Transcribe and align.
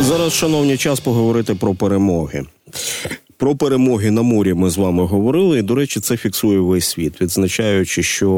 Зараз, 0.00 0.32
шановні, 0.32 0.76
час 0.76 1.00
поговорити 1.00 1.54
про 1.54 1.74
перемоги. 1.74 2.44
Про 3.36 3.56
перемоги 3.56 4.10
на 4.10 4.22
морі 4.22 4.54
ми 4.54 4.70
з 4.70 4.76
вами 4.76 5.04
говорили. 5.04 5.58
І, 5.58 5.62
до 5.62 5.74
речі, 5.74 6.00
це 6.00 6.16
фіксує 6.16 6.58
весь 6.58 6.88
світ, 6.88 7.20
відзначаючи, 7.20 8.02
що 8.02 8.30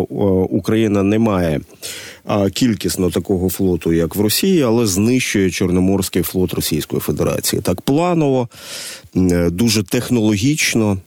Україна 0.50 1.02
не 1.02 1.18
має 1.18 1.60
кількісно 2.52 3.10
такого 3.10 3.50
флоту, 3.50 3.92
як 3.92 4.16
в 4.16 4.20
Росії, 4.20 4.62
але 4.62 4.86
знищує 4.86 5.50
Чорноморський 5.50 6.22
флот 6.22 6.54
Російської 6.54 7.00
Федерації. 7.00 7.62
Так 7.62 7.80
планово, 7.80 8.48
дуже 9.50 9.82
технологічно. 9.82 10.98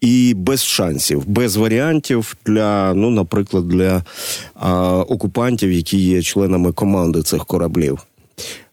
І 0.00 0.34
без 0.36 0.64
шансів, 0.64 1.22
без 1.26 1.56
варіантів 1.56 2.36
для, 2.46 2.94
ну, 2.94 3.10
наприклад, 3.10 3.68
для 3.68 4.04
а, 4.54 4.96
окупантів, 4.96 5.72
які 5.72 5.98
є 5.98 6.22
членами 6.22 6.72
команди 6.72 7.22
цих 7.22 7.44
кораблів. 7.46 7.98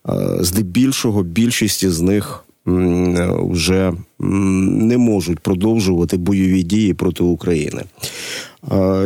А, 0.05 0.43
здебільшого 0.43 1.23
більшість 1.23 1.87
з 1.87 2.01
них 2.01 2.45
вже 2.65 3.93
не 4.17 4.97
можуть 4.97 5.39
продовжувати 5.39 6.17
бойові 6.17 6.63
дії 6.63 6.93
проти 6.93 7.23
України. 7.23 7.83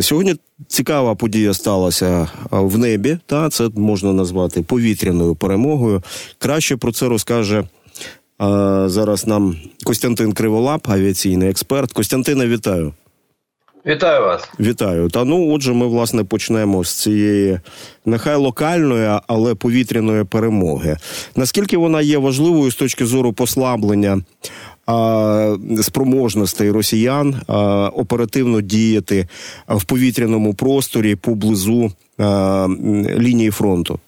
Сьогодні 0.02 0.36
цікава 0.68 1.16
подія 1.16 1.54
сталася 1.54 2.28
в 2.52 2.78
небі. 2.78 3.18
Та 3.26 3.50
це 3.50 3.70
можна 3.76 4.14
назвати 4.14 4.62
повітряною 4.62 5.36
перемогою. 5.36 6.04
Краще 6.38 6.78
про 6.78 6.92
це 6.92 7.08
розкаже 7.08 7.64
зараз 8.86 9.28
нам 9.28 9.56
Костянтин 9.84 10.34
Криволап, 10.34 10.90
авіаційний 10.90 11.50
експерт. 11.50 11.92
Костянтина, 11.94 12.48
вітаю. 12.48 12.94
Вітаю 13.86 14.22
вас, 14.22 14.50
вітаю. 14.60 15.10
Та 15.10 15.24
ну, 15.24 15.54
отже, 15.54 15.74
ми 15.74 15.88
власне 15.88 16.24
почнемо 16.24 16.84
з 16.84 17.02
цієї 17.02 17.60
нехай 18.06 18.36
локальної, 18.36 19.20
але 19.28 19.56
повітряної 19.56 20.24
перемоги. 20.24 20.98
Наскільки 21.36 21.78
вона 21.78 22.02
є 22.02 22.18
важливою 22.18 22.72
з 22.72 22.76
точки 22.76 23.06
зору 23.06 23.34
послаблення 23.34 24.22
а, 24.86 25.58
спроможностей 25.82 26.72
росіян 26.72 27.42
а, 27.48 27.56
оперативно 27.88 28.62
діяти 28.62 29.28
в 29.68 29.84
повітряному 29.84 30.54
просторі 30.54 31.16
поблизу 31.16 31.92
а, 32.18 32.68
лінії 33.18 33.52
фронту? 33.52 34.00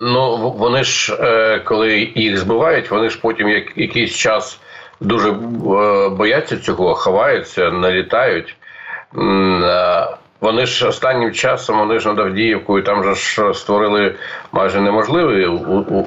Ну 0.00 0.52
вони 0.58 0.84
ж 0.84 1.14
е, 1.20 1.58
коли 1.58 2.12
їх 2.14 2.38
збивають, 2.38 2.90
вони 2.90 3.10
ж 3.10 3.18
потім 3.22 3.48
як 3.48 3.64
якийсь 3.76 4.14
час 4.14 4.58
дуже 5.00 5.30
е, 5.30 5.34
бояться 6.08 6.56
цього, 6.56 6.94
ховаються, 6.94 7.70
налітають. 7.70 8.56
Е, 9.18 10.08
вони 10.40 10.66
ж 10.66 10.88
останнім 10.88 11.32
часом 11.32 11.78
вони 11.78 11.98
ж 11.98 12.08
над 12.08 12.18
Авдіївкою 12.18 12.82
там 12.82 13.04
же 13.04 13.14
ж 13.14 13.54
створили 13.54 14.14
майже 14.52 14.80
неможливі 14.80 15.46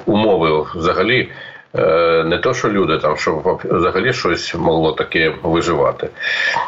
умови 0.05 0.66
взагалі. 0.75 1.30
Е, 1.75 2.23
не 2.23 2.38
то, 2.38 2.53
що 2.53 2.69
люди 2.69 2.97
там, 2.97 3.17
щоб 3.17 3.61
взагалі 3.64 4.14
щось 4.14 4.55
могло 4.55 4.91
таке 4.91 5.33
виживати. 5.44 6.09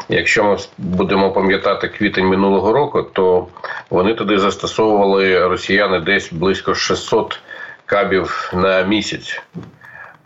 Якщо 0.08 0.44
ми 0.44 0.56
будемо 0.78 1.32
пам'ятати 1.32 1.88
квітень 1.88 2.26
минулого 2.26 2.72
року, 2.72 3.02
то 3.02 3.46
вони 3.90 4.14
туди 4.14 4.38
застосовували 4.38 5.48
росіяни 5.48 6.00
десь 6.00 6.32
близько 6.32 6.74
600 6.74 7.40
кабів 7.86 8.50
на 8.54 8.82
місяць. 8.82 9.42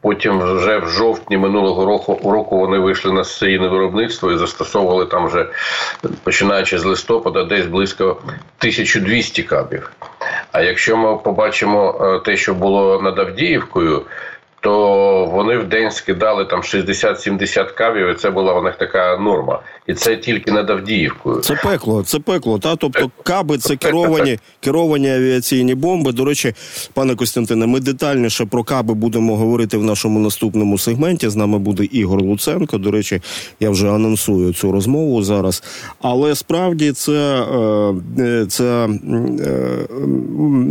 Потім 0.01 0.39
вже 0.57 0.79
в 0.79 0.89
жовтні 0.89 1.37
минулого 1.37 1.85
року 1.85 2.21
року 2.25 2.59
вони 2.59 2.79
вийшли 2.79 3.13
на 3.13 3.25
серійне 3.25 3.69
виробництво 3.69 4.33
і 4.33 4.37
застосовували 4.37 5.07
там 5.07 5.27
вже 5.27 5.47
починаючи 6.23 6.79
з 6.79 6.85
листопада, 6.85 7.45
десь 7.45 7.67
близько 7.67 8.05
1200 8.05 9.43
кабів. 9.43 9.93
А 10.53 10.61
якщо 10.61 10.97
ми 10.97 11.17
побачимо 11.17 12.01
е, 12.01 12.21
те, 12.25 12.37
що 12.37 12.55
було 12.55 13.03
над 13.03 13.19
Авдіївкою, 13.19 14.03
то 14.61 15.27
вони 15.33 15.59
в 15.59 15.69
день 15.69 15.91
скидали 15.91 16.45
там 16.45 16.61
60-70 16.61 17.75
кавів, 17.75 18.09
і 18.09 18.15
це 18.15 18.31
була 18.31 18.55
у 18.55 18.63
них 18.63 18.75
така 18.77 19.17
норма. 19.17 19.61
І 19.87 19.95
це 19.95 20.17
тільки 20.17 20.53
над 20.53 20.71
Авдіївкою. 20.71 21.41
Це 21.41 21.55
пекло, 21.55 22.03
це 22.03 22.19
пекло. 22.19 22.59
Та 22.59 22.77
тобто 22.77 23.11
каби 23.23 23.59
це 23.59 23.77
керовані 23.77 24.39
керовані 24.61 25.11
авіаційні 25.11 25.75
бомби. 25.75 26.13
До 26.13 26.25
речі, 26.25 26.55
пане 26.95 27.15
Костянтине, 27.15 27.67
ми 27.67 27.81
детальніше 27.81 28.45
про 28.45 28.65
каби 28.65 28.95
будемо 28.95 29.37
говорити 29.37 29.77
в 29.77 29.85
нашому 29.85 30.19
наступному 30.19 30.79
сегменті. 30.79 31.29
З 31.29 31.37
нами 31.37 31.59
буде 31.59 31.85
Ігор 31.85 32.23
Луценко. 32.23 32.79
До 32.79 32.91
речі, 32.91 33.23
я 33.61 33.71
вже 33.71 33.91
анонсую 33.91 34.53
цю 34.53 34.73
розмову 34.73 35.23
зараз. 35.23 35.63
Але 36.03 36.35
справді 36.35 36.93
це 36.93 37.45
е, 38.19 38.47
це 38.49 38.65
е, 38.65 38.89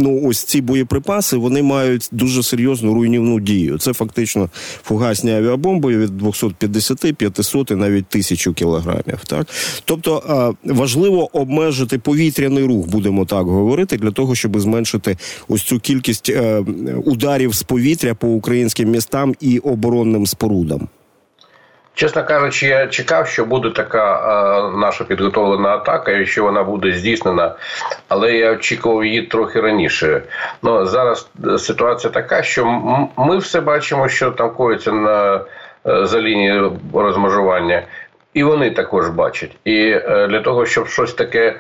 ну 0.02 0.22
ось 0.26 0.44
ці 0.44 0.62
боєприпаси 0.62 1.38
вони 1.38 1.64
мають 1.64 2.10
дуже 2.12 2.44
серйозну 2.44 2.94
руйнівну 2.94 3.40
дію. 3.40 3.79
Це 3.80 3.94
фактично 3.94 4.50
фугасні 4.84 5.32
авіабомби 5.32 5.98
від 5.98 6.18
250, 6.18 7.16
500 7.16 7.72
і 7.72 7.76
навіть 7.76 8.06
тисячу 8.06 8.54
кілограмів. 8.54 9.20
Так, 9.28 9.48
тобто 9.86 10.56
важливо 10.64 11.38
обмежити 11.38 12.00
повітряний 12.00 12.64
рух, 12.64 12.88
будемо 12.88 13.26
так 13.26 13.46
говорити, 13.46 13.98
для 13.98 14.12
того, 14.12 14.36
щоб 14.36 14.60
зменшити 14.60 15.18
ось 15.48 15.64
цю 15.64 15.80
кількість 15.80 16.30
е, 16.30 16.64
ударів 17.06 17.56
з 17.56 17.64
повітря 17.64 18.16
по 18.16 18.28
українським 18.28 18.92
містам 18.92 19.36
і 19.40 19.60
оборонним 19.60 20.28
спорудам. 20.28 20.88
Чесно 21.94 22.24
кажучи, 22.24 22.68
я 22.68 22.88
чекав, 22.88 23.28
що 23.28 23.46
буде 23.46 23.70
така 23.70 24.14
а, 24.14 24.78
наша 24.78 25.04
підготовлена 25.04 25.70
атака, 25.70 26.12
і 26.12 26.26
що 26.26 26.44
вона 26.44 26.64
буде 26.64 26.92
здійснена, 26.92 27.56
але 28.08 28.34
я 28.34 28.52
очікував 28.52 29.06
її 29.06 29.22
трохи 29.22 29.62
раніше. 29.62 30.22
Ну 30.64 30.86
зараз 30.86 31.30
ситуація 31.58 32.14
така, 32.14 32.44
що 32.44 32.66
ми 33.18 33.38
все 33.38 33.62
бачимо, 33.62 34.10
що 34.10 34.32
там 34.32 34.54
коїться 34.54 34.92
на 34.92 35.42
е, 35.88 36.06
за 36.06 36.22
лінією 36.22 36.80
розмежування. 36.94 37.84
І 38.34 38.44
вони 38.44 38.72
також 38.72 39.10
бачать. 39.10 39.52
І 39.66 39.76
е, 39.90 40.28
для 40.28 40.40
того, 40.40 40.66
щоб 40.66 40.88
щось 40.88 41.14
таке 41.14 41.56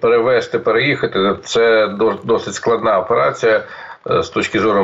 перевести, 0.00 0.58
переїхати, 0.58 1.34
це 1.44 1.86
досить 2.24 2.54
складна 2.54 2.98
операція. 2.98 3.62
Е, 4.10 4.22
з 4.22 4.28
точки 4.28 4.60
зору 4.60 4.82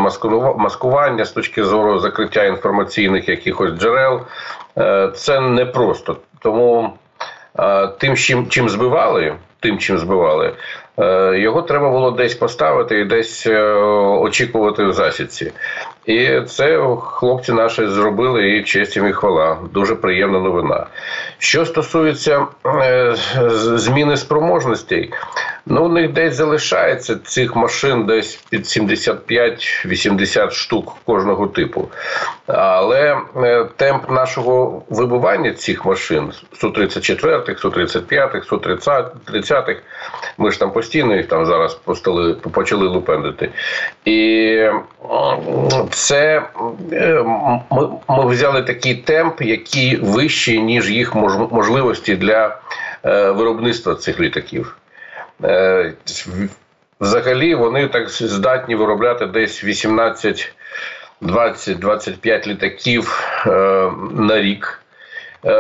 маскування, 0.57 1.25
з 1.25 1.33
точки 1.33 1.65
зору 1.65 1.99
закриття 1.99 2.45
інформаційних 2.45 3.29
якихось 3.29 3.71
джерел. 3.71 4.21
Е, 4.79 5.11
це 5.15 5.41
непросто. 5.41 6.17
Тому 6.39 6.93
е, 7.59 7.87
тим, 7.87 8.17
чим 8.17 8.49
чим 8.49 8.69
збивали, 8.69 9.35
тим, 9.61 9.79
чим 9.79 9.99
збивали, 9.99 10.55
його 11.35 11.63
треба 11.63 11.91
було 11.91 12.11
десь 12.11 12.35
поставити 12.35 13.01
і 13.01 13.05
десь 13.05 13.47
очікувати 14.21 14.85
в 14.85 14.93
засідці. 14.93 15.53
І 16.07 16.41
це 16.41 16.97
хлопці 17.03 17.53
наші 17.53 17.87
зробили 17.87 18.49
і 18.49 18.65
честь 18.65 18.97
їм 18.97 19.09
і 19.09 19.13
хвала. 19.13 19.59
Дуже 19.73 19.95
приємна 19.95 20.39
новина. 20.39 20.87
Що 21.39 21.67
стосується 21.67 22.47
зміни 23.77 24.17
спроможностей, 24.17 25.13
Ну, 25.67 25.85
у 25.85 25.89
них 25.89 26.13
десь 26.13 26.35
залишається 26.35 27.17
цих 27.17 27.57
машин 27.57 28.07
десь 28.07 28.35
під 28.51 28.65
75-80 28.65 30.51
штук 30.51 30.97
кожного 31.05 31.47
типу. 31.47 31.89
Але 32.47 33.21
е, 33.37 33.65
темп 33.77 34.11
нашого 34.11 34.83
вибивання 34.89 35.53
цих 35.53 35.85
машин 35.85 36.33
Су-34, 36.63 37.61
Су-35, 37.63 38.49
Су-30, 38.49 39.77
ми 40.39 40.51
ж 40.51 40.61
там 40.61 40.71
постійно 40.71 40.84
їх 41.17 41.27
там 41.27 41.47
зараз 41.47 41.75
постали, 41.75 42.35
почали 42.35 42.87
лупендити. 42.87 43.51
І 44.05 44.69
це 45.91 46.43
е, 46.93 47.25
ми, 47.71 47.89
ми 48.09 48.27
взяли 48.27 48.63
такий 48.63 48.95
темп, 48.95 49.43
який 49.43 49.97
вищий, 49.97 50.63
ніж 50.63 50.91
їх 50.91 51.15
можливості 51.51 52.17
для 52.17 52.59
е, 53.05 53.31
виробництва 53.31 53.95
цих 53.95 54.21
літаків. 54.21 54.77
Е, 55.45 55.93
взагалі 57.01 57.55
вони 57.55 57.89
так 57.89 58.11
здатні 58.11 58.75
виробляти 58.75 59.27
десь 59.27 59.65
18, 59.65 60.55
20, 61.21 61.79
25 61.79 62.47
літаків 62.47 63.25
на 64.13 64.41
рік. 64.41 64.81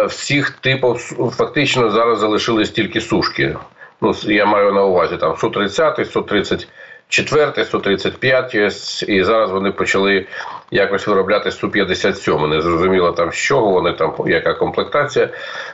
Всіх 0.08 0.50
типів 0.50 0.94
фактично 1.36 1.90
зараз 1.90 2.18
залишились 2.18 2.70
тільки 2.70 3.00
сушки. 3.00 3.56
Ну, 4.04 4.14
Я 4.22 4.46
маю 4.46 4.72
на 4.72 4.84
увазі 4.84 5.16
там 5.16 5.32
Су-30, 5.32 6.04
Су-34, 6.04 7.64
Су-35, 7.70 9.04
і 9.04 9.24
зараз 9.24 9.50
вони 9.50 9.72
почали 9.72 10.26
якось 10.70 11.06
виробляти 11.06 11.50
Су-57. 11.50 12.46
Не 12.46 12.60
зрозуміло 12.60 13.12
там 13.12 13.32
з 13.32 13.36
чого 13.36 13.70
вони 13.70 13.92
там, 13.92 14.14
яка 14.26 14.54
комплектація, 14.54 15.28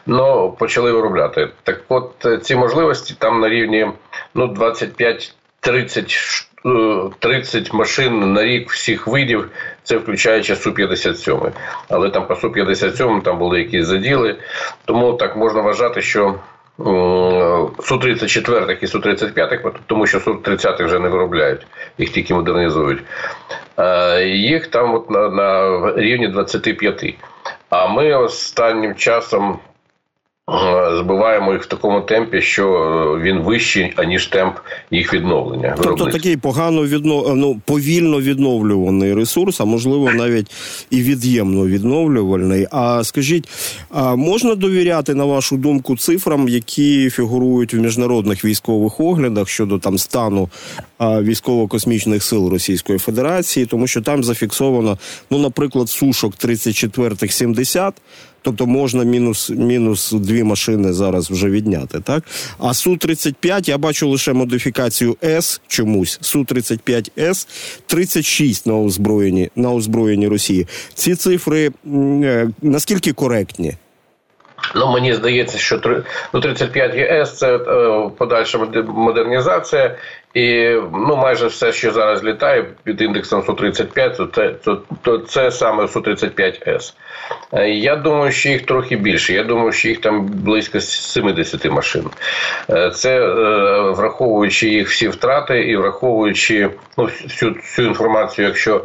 але 0.09 0.51
почали 0.59 0.93
виробляти. 0.93 1.49
Так 1.63 1.81
от 1.89 2.27
ці 2.43 2.57
можливості 2.57 3.15
там 3.19 3.41
на 3.41 3.49
рівні 3.49 3.89
ну 4.35 4.47
25 4.47 5.35
30 5.61 6.47
30 7.19 7.73
машин 7.73 8.33
на 8.33 8.45
рік 8.45 8.71
всіх 8.71 9.07
видів, 9.07 9.51
це 9.83 9.97
включаючи 9.97 10.55
Су-57. 10.55 11.51
Але 11.89 12.11
там 12.11 12.27
по 12.27 12.35
Су-57 12.35 13.23
там 13.23 13.39
були 13.39 13.59
якісь 13.59 13.87
заділи. 13.87 14.37
Тому 14.85 15.13
так 15.13 15.37
можна 15.37 15.61
вважати, 15.61 16.03
що 16.03 16.35
Су-34 17.79 18.79
і 18.83 18.87
Су-35, 18.87 19.73
тому 19.87 20.07
що 20.07 20.19
Су-30 20.19 20.85
вже 20.85 20.99
не 20.99 21.09
виробляють, 21.09 21.67
їх 21.99 22.11
тільки 22.11 22.35
модернізують. 22.35 23.03
Їх 24.25 24.67
там 24.67 24.95
от 24.95 25.11
на, 25.11 25.29
на 25.29 25.81
рівні 25.97 26.29
25. 26.29 27.15
А 27.71 27.87
ми 27.87 28.15
останнім 28.15 28.95
часом 28.95 29.59
збиваємо 30.99 31.53
їх 31.53 31.63
в 31.63 31.67
такому 31.67 32.01
темпі, 32.01 32.43
що 32.43 32.73
е, 32.73 33.23
він 33.23 33.39
вищий 33.39 33.93
аніж 33.97 34.27
темп 34.27 34.55
їх 34.91 35.15
відновлення. 35.15 35.77
Тобто 35.83 36.07
такий 36.07 36.37
погано 36.37 36.87
відно... 36.87 37.35
ну, 37.35 37.61
повільно 37.65 38.21
відновлюваний 38.21 39.15
ресурс, 39.15 39.61
а 39.61 39.65
можливо 39.65 40.13
навіть 40.13 40.51
і 40.91 41.03
від'ємно 41.03 41.67
відновлювальний. 41.67 42.67
А 42.71 43.05
скажіть, 43.05 43.49
а 43.91 44.17
можна 44.17 44.55
довіряти 44.55 45.15
на 45.15 45.25
вашу 45.25 45.57
думку 45.57 45.97
цифрам, 45.97 46.49
які 46.49 47.11
фігурують 47.11 47.75
в 47.75 47.79
міжнародних 47.79 48.45
військових 48.45 49.01
оглядах 49.01 49.49
щодо 49.49 49.79
там 49.79 49.99
стану 49.99 50.49
військово-космічних 51.01 52.23
сил 52.23 52.49
Російської 52.49 52.99
Федерації, 52.99 53.67
тому 53.67 53.87
що 53.87 54.01
там 54.01 54.25
зафіксовано, 54.25 54.99
ну, 55.31 55.39
наприклад, 55.39 55.89
сушок 55.89 56.33
34-х 56.35 57.35
70, 57.35 57.95
Тобто 58.43 58.67
можна 58.67 59.05
мінус 59.05 59.51
мінус 59.51 60.13
дві 60.13 60.43
машини 60.45 60.93
зараз 60.93 61.31
вже 61.31 61.51
відняти, 61.51 62.01
так? 62.01 62.25
А 62.59 62.75
су 62.75 62.97
35 62.97 63.69
я 63.69 63.79
бачу 63.79 64.09
лише 64.09 64.33
модифікацію 64.33 65.17
С 65.25 65.61
чомусь. 65.69 66.19
су 66.21 66.45
35 66.45 67.11
С 67.19 67.49
36 67.87 68.67
на 68.67 68.79
озброєнні 68.79 69.51
на 69.57 69.73
озброєнні 69.73 70.29
Росії. 70.29 70.67
Ці 70.95 71.15
цифри 71.15 71.71
е, 71.87 72.51
наскільки 72.63 73.13
коректні? 73.13 73.75
Ну, 74.75 74.93
мені 74.93 75.15
здається, 75.15 75.59
що 75.59 76.03
ну, 76.33 76.41
35 76.41 76.95
ЄС 76.95 77.39
це 77.39 77.57
е, 77.57 78.11
подальша 78.19 78.59
модернізація, 78.87 79.97
і 80.35 80.77
ну 80.93 81.17
майже 81.17 81.47
все, 81.47 81.73
що 81.73 81.93
зараз 81.93 82.25
літає 82.25 82.67
під 82.85 83.01
індексом 83.01 83.43
су 83.43 83.55
35 83.55 84.17
то 84.17 84.27
це 84.27 84.49
то, 84.65 84.83
то 85.03 85.19
це 85.19 85.51
саме 85.51 85.89
су 85.89 86.01
35 86.01 86.63
с 86.67 86.95
е, 87.53 87.69
Я 87.69 87.97
думаю, 87.97 88.33
що 88.33 88.49
їх 88.49 88.67
трохи 88.67 88.97
більше. 88.97 89.33
Я 89.33 89.43
думаю, 89.43 89.73
що 89.73 89.89
їх 89.89 90.01
там 90.01 90.27
близько 90.27 90.81
70 90.81 91.71
машин. 91.71 92.11
Е, 92.71 92.91
це 92.91 93.27
враховуючи 93.93 94.69
їх 94.69 94.89
всі 94.89 95.09
втрати 95.09 95.63
і 95.63 95.77
враховуючи 95.77 96.71
ну, 96.99 97.05
всю 97.05 97.53
всю 97.53 97.89
інформацію, 97.89 98.47
якщо 98.47 98.85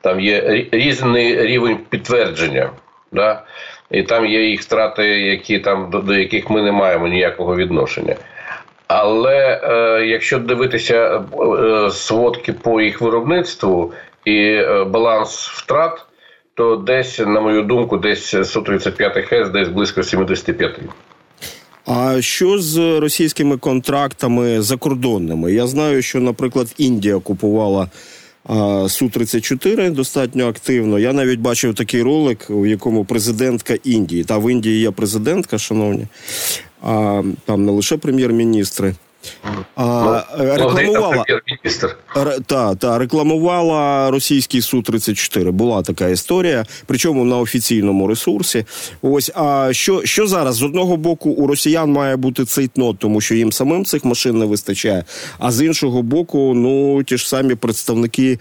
там 0.00 0.20
є 0.20 0.66
різний 0.72 1.46
рівень 1.46 1.78
підтвердження. 1.90 2.70
Да? 3.12 3.42
І 3.92 4.02
там 4.02 4.26
є 4.26 4.50
їх 4.50 4.60
втрати, 4.60 5.04
які 5.06 5.58
там 5.58 5.90
до, 5.90 5.98
до 5.98 6.14
яких 6.14 6.50
ми 6.50 6.62
не 6.62 6.72
маємо 6.72 7.08
ніякого 7.08 7.56
відношення. 7.56 8.16
Але 8.86 9.60
е, 9.62 10.06
якщо 10.06 10.38
дивитися 10.38 11.24
е, 11.42 11.90
сводки 11.90 12.52
по 12.52 12.80
їх 12.80 13.00
виробництву 13.00 13.92
і 14.24 14.38
е, 14.38 14.84
баланс 14.84 15.48
втрат, 15.48 16.06
то 16.54 16.76
десь, 16.76 17.18
на 17.18 17.40
мою 17.40 17.62
думку, 17.62 17.96
десь 17.96 18.48
135 18.48 19.32
С, 19.32 19.50
десь 19.50 19.68
близько 19.68 20.02
75. 20.02 20.78
А 21.86 22.20
що 22.20 22.58
з 22.58 23.00
російськими 23.00 23.56
контрактами 23.56 24.62
закордонними? 24.62 25.52
Я 25.52 25.66
знаю, 25.66 26.02
що, 26.02 26.20
наприклад, 26.20 26.74
Індія 26.78 27.18
купувала 27.18 27.88
су 28.88 29.10
34 29.10 29.90
достатньо 29.90 30.48
активно. 30.48 30.98
Я 30.98 31.12
навіть 31.12 31.40
бачив 31.40 31.74
такий 31.74 32.02
ролик, 32.02 32.46
у 32.48 32.66
якому 32.66 33.04
президентка 33.04 33.74
Індії. 33.84 34.24
Та 34.24 34.38
в 34.38 34.52
Індії 34.52 34.80
є 34.80 34.90
президентка, 34.90 35.58
шановні, 35.58 36.06
а 36.82 37.22
там 37.44 37.64
не 37.64 37.72
лише 37.72 37.96
прем'єр-міністри. 37.96 38.94
А, 39.76 40.22
ну, 40.38 40.44
рекламувала 40.44 41.24
та, 42.46 42.74
та, 42.74 42.98
рекламувала 42.98 44.10
російський 44.10 44.60
су 44.60 44.82
34 44.82 45.50
Була 45.50 45.82
така 45.82 46.08
історія, 46.08 46.66
причому 46.86 47.24
на 47.24 47.38
офіційному 47.38 48.06
ресурсі. 48.06 48.64
Ось 49.02 49.30
а 49.34 49.68
що 49.72 50.04
що 50.04 50.26
зараз 50.26 50.56
з 50.56 50.62
одного 50.62 50.96
боку 50.96 51.30
у 51.30 51.46
росіян 51.46 51.92
має 51.92 52.16
бути 52.16 52.44
цейтнот, 52.44 52.98
тому 52.98 53.20
що 53.20 53.34
їм 53.34 53.52
самим 53.52 53.84
цих 53.84 54.04
машин 54.04 54.38
не 54.38 54.44
вистачає. 54.44 55.04
А 55.38 55.52
з 55.52 55.64
іншого 55.64 56.02
боку, 56.02 56.54
ну 56.54 57.02
ті 57.02 57.16
ж 57.16 57.28
самі 57.28 57.54
представники 57.54 58.38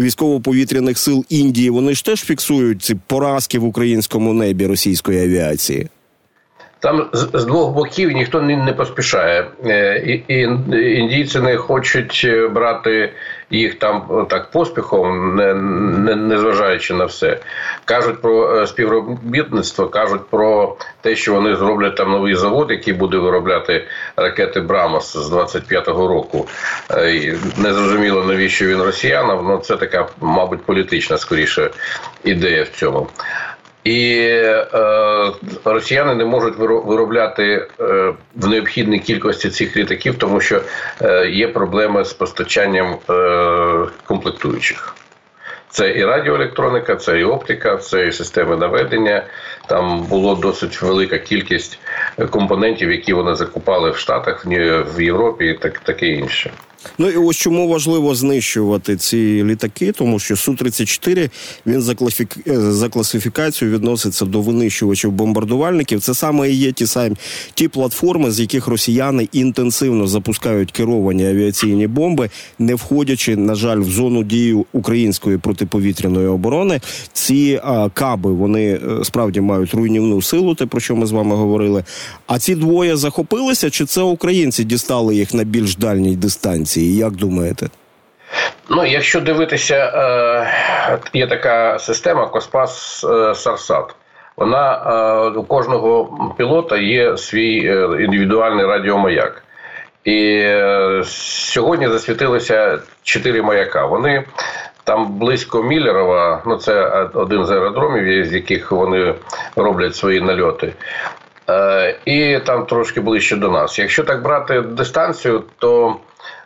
військово-повітряних 0.00 0.98
сил 0.98 1.24
Індії 1.28 1.70
вони 1.70 1.94
ж 1.94 2.04
теж 2.04 2.20
фіксують 2.22 2.82
ці 2.82 2.94
поразки 3.06 3.58
в 3.58 3.64
українському 3.64 4.32
небі 4.32 4.66
російської 4.66 5.22
авіації. 5.22 5.88
Там 6.84 7.08
з, 7.12 7.44
двох 7.44 7.70
боків 7.70 8.10
ніхто 8.10 8.40
не, 8.42 8.72
поспішає, 8.72 9.46
е, 9.66 9.96
і, 10.28 10.40
індійці 11.00 11.40
не 11.40 11.56
хочуть 11.56 12.22
е, 12.24 12.48
брати 12.48 13.12
їх 13.50 13.74
там 13.74 14.26
так 14.30 14.50
поспіхом, 14.50 15.36
не, 15.36 15.54
не, 15.54 16.16
не 16.16 16.38
зважаючи 16.38 16.94
на 16.94 17.04
все. 17.04 17.38
Кажуть 17.84 18.22
про 18.22 18.60
е, 18.60 18.66
співробітництво, 18.66 19.88
кажуть 19.88 20.30
про 20.30 20.76
те, 21.00 21.16
що 21.16 21.34
вони 21.34 21.56
зроблять 21.56 21.96
там 21.96 22.10
новий 22.10 22.34
завод, 22.34 22.70
який 22.70 22.94
буде 22.94 23.16
виробляти 23.16 23.84
ракети 24.16 24.60
Брамос 24.60 25.16
з 25.16 25.32
25-го 25.32 26.08
року. 26.08 26.48
Не 27.56 27.74
зрозуміло 27.74 28.24
навіщо 28.24 28.66
він 28.66 28.82
росіянам. 28.82 29.46
Ну 29.46 29.58
це 29.58 29.76
така, 29.76 30.08
мабуть, 30.20 30.64
політична 30.64 31.18
скоріше 31.18 31.70
ідея 32.24 32.62
в 32.62 32.68
цьому. 32.68 33.08
І 33.84 34.18
е, 34.20 34.66
росіяни 35.64 36.14
не 36.14 36.24
можуть 36.24 36.58
виробляти 36.58 37.68
е, 37.80 38.14
в 38.34 38.48
необхідній 38.48 38.98
кількості 38.98 39.50
цих 39.50 39.76
літаків, 39.76 40.18
тому 40.18 40.40
що 40.40 40.60
е, 41.02 41.28
є 41.28 41.48
проблеми 41.48 42.04
з 42.04 42.12
постачанням 42.12 42.96
е, 43.10 43.86
комплектуючих. 44.04 44.96
Це 45.68 45.90
і 45.92 46.04
радіоелектроніка, 46.04 46.96
це 46.96 47.20
і 47.20 47.24
оптика, 47.24 47.76
це 47.76 48.06
і 48.06 48.12
системи 48.12 48.56
наведення. 48.56 49.22
Там 49.66 50.02
було 50.02 50.34
досить 50.34 50.82
велика 50.82 51.18
кількість 51.18 51.78
компонентів, 52.30 52.90
які 52.90 53.12
вони 53.12 53.34
закупали 53.34 53.90
в 53.90 53.96
Штатах, 53.96 54.46
в 54.96 55.02
Європі, 55.02 55.46
і 55.46 55.54
так 55.54 55.78
таке 55.78 56.06
інше. 56.06 56.50
Ну 56.98 57.10
і 57.10 57.16
ось 57.16 57.36
чому 57.36 57.68
важливо 57.68 58.14
знищувати 58.14 58.96
ці 58.96 59.44
літаки, 59.44 59.92
тому 59.92 60.18
що 60.18 60.36
су 60.36 60.54
34 60.54 61.30
він 61.66 61.82
за, 61.82 61.94
класифік... 61.94 62.36
за 62.46 62.88
класифікацією 62.88 63.76
відноситься 63.76 64.24
до 64.24 64.40
винищувачів 64.40 65.12
бомбардувальників. 65.12 66.00
Це 66.00 66.14
саме 66.14 66.50
і 66.50 66.54
є 66.54 66.72
ті 66.72 66.86
самі 66.86 67.16
ті 67.54 67.68
платформи, 67.68 68.30
з 68.30 68.40
яких 68.40 68.66
росіяни 68.66 69.28
інтенсивно 69.32 70.06
запускають 70.06 70.72
керовані 70.72 71.26
авіаційні 71.26 71.86
бомби, 71.86 72.30
не 72.58 72.74
входячи, 72.74 73.36
на 73.36 73.54
жаль, 73.54 73.78
в 73.78 73.90
зону 73.90 74.22
дії 74.24 74.64
української 74.72 75.38
протиповітряної 75.38 76.26
оборони. 76.26 76.80
Ці 77.12 77.60
а, 77.64 77.88
каби 77.88 78.32
вони 78.32 78.64
е, 78.64 79.04
справді 79.04 79.40
мають 79.40 79.74
руйнівну 79.74 80.22
силу, 80.22 80.54
те 80.54 80.66
про 80.66 80.80
що 80.80 80.96
ми 80.96 81.06
з 81.06 81.10
вами 81.10 81.36
говорили. 81.36 81.84
А 82.26 82.38
ці 82.38 82.54
двоє 82.54 82.96
захопилися, 82.96 83.70
чи 83.70 83.84
це 83.84 84.02
українці 84.02 84.64
дістали 84.64 85.16
їх 85.16 85.34
на 85.34 85.44
більш 85.44 85.76
дальній 85.76 86.16
дистанції? 86.16 86.73
Санкції. 86.74 86.96
Як 86.96 87.12
думаєте? 87.12 87.66
Ну, 88.70 88.86
якщо 88.86 89.20
дивитися, 89.20 89.74
е, 89.74 91.18
є 91.18 91.26
така 91.26 91.78
система 91.78 92.26
Коспас 92.26 93.04
е, 93.04 93.34
Сарсат. 93.34 93.94
Вона 94.36 94.82
е, 95.34 95.38
у 95.38 95.44
кожного 95.44 96.18
пілота 96.36 96.76
є 96.76 97.16
свій 97.16 97.56
індивідуальний 98.04 98.66
радіомаяк. 98.66 99.42
І 100.04 100.46
сьогодні 101.04 101.88
засвітилися 101.88 102.78
чотири 103.02 103.42
маяка. 103.42 103.86
Вони 103.86 104.24
там 104.84 105.18
близько 105.18 105.62
Міллерова, 105.62 106.42
ну 106.46 106.56
це 106.56 107.06
один 107.14 107.44
з 107.44 107.50
аеродромів, 107.50 108.26
з 108.26 108.32
яких 108.32 108.72
вони 108.72 109.14
роблять 109.56 109.96
свої 109.96 110.20
нальоти. 110.20 110.72
І 112.04 112.38
там 112.46 112.66
трошки 112.66 113.00
ближче 113.00 113.36
до 113.36 113.50
нас. 113.50 113.78
Якщо 113.78 114.04
так 114.04 114.22
брати 114.22 114.60
дистанцію, 114.60 115.42
то 115.58 115.96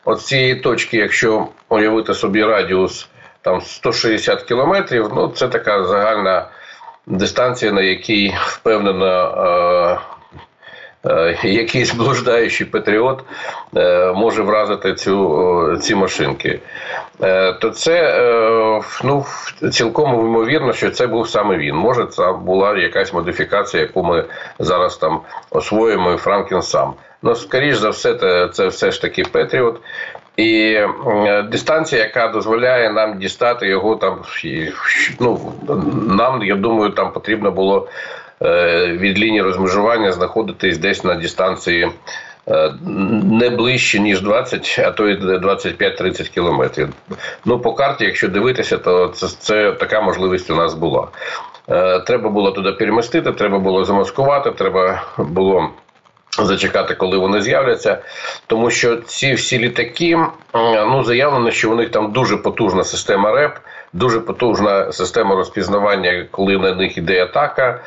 от 0.08 0.20
цієї 0.20 0.54
точки, 0.54 0.96
якщо 0.96 1.46
уявити 1.68 2.14
собі 2.14 2.44
радіус 2.44 3.08
там 3.42 3.60
160 3.60 4.42
кілометрів, 4.42 5.10
ну 5.14 5.28
це 5.28 5.48
така 5.48 5.84
загальна 5.84 6.46
дистанція, 7.06 7.72
на 7.72 7.82
якій 7.82 8.34
впевнено. 8.46 9.98
Е, 11.04 11.08
е, 11.10 11.48
якийсь 11.48 11.94
блуждаючий 11.94 12.66
патріот 12.66 13.24
е, 13.76 14.12
може 14.12 14.42
вразити 14.42 14.94
цю 14.94 15.78
ці 15.80 15.94
машинки, 15.94 16.60
то 17.60 17.70
це 17.70 18.22
ну 19.04 19.24
цілком 19.72 20.14
ймовірно, 20.14 20.72
що 20.72 20.90
це 20.90 21.06
був 21.06 21.28
саме 21.28 21.56
він. 21.56 21.74
Може, 21.74 22.06
це 22.06 22.32
була 22.32 22.78
якась 22.78 23.12
модифікація, 23.12 23.82
яку 23.82 24.02
ми 24.02 24.24
зараз 24.58 24.96
там 24.96 25.20
освоїмо 25.50 26.12
і 26.12 26.16
FrankenSAM. 26.16 26.94
Ну, 27.22 27.34
скоріш 27.34 27.76
за 27.76 27.90
все, 27.90 28.14
це, 28.14 28.48
це 28.48 28.66
все 28.66 28.90
ж 28.90 29.02
таки 29.02 29.22
Петріот. 29.22 29.80
І 30.36 30.78
дистанція, 31.50 32.02
яка 32.02 32.28
дозволяє 32.28 32.92
нам 32.92 33.18
дістати 33.18 33.66
його 33.68 33.96
там, 33.96 34.18
ну 35.20 35.52
нам 36.10 36.42
я 36.42 36.54
думаю, 36.54 36.90
там 36.90 37.12
потрібно 37.12 37.50
було 37.50 37.88
від 38.86 39.18
лінії 39.18 39.42
розмежування 39.42 40.12
знаходитись 40.12 40.78
десь 40.78 41.04
на 41.04 41.14
дистанції. 41.14 41.90
Не 43.24 43.50
ближче 43.50 43.98
ніж 43.98 44.20
20, 44.20 44.80
а 44.84 44.90
то 44.90 45.08
й 45.08 45.14
25-30 45.14 46.34
кілометрів. 46.34 46.88
Ну 47.44 47.58
по 47.58 47.72
карті, 47.72 48.04
якщо 48.04 48.28
дивитися, 48.28 48.78
то 48.78 49.08
це 49.08 49.26
це 49.28 49.72
така 49.72 50.00
можливість 50.00 50.50
у 50.50 50.54
нас 50.54 50.74
була. 50.74 51.08
Треба 52.06 52.30
було 52.30 52.50
туди 52.50 52.72
перемістити, 52.72 53.32
треба 53.32 53.58
було 53.58 53.84
замаскувати, 53.84 54.50
треба 54.50 55.02
було 55.18 55.70
Зачекати, 56.30 56.94
коли 56.94 57.18
вони 57.18 57.42
з'являться, 57.42 57.98
тому 58.46 58.70
що 58.70 58.96
ці 58.96 59.34
всі 59.34 59.58
літаки 59.58 60.18
ну 60.54 61.04
заявлено, 61.04 61.50
що 61.50 61.70
у 61.70 61.74
них 61.74 61.90
там 61.90 62.12
дуже 62.12 62.36
потужна 62.36 62.84
система 62.84 63.32
РЕП, 63.32 63.58
дуже 63.92 64.20
потужна 64.20 64.92
система 64.92 65.36
розпізнавання, 65.36 66.26
коли 66.30 66.58
на 66.58 66.74
них 66.74 66.98
іде 66.98 67.22
атака, 67.22 67.80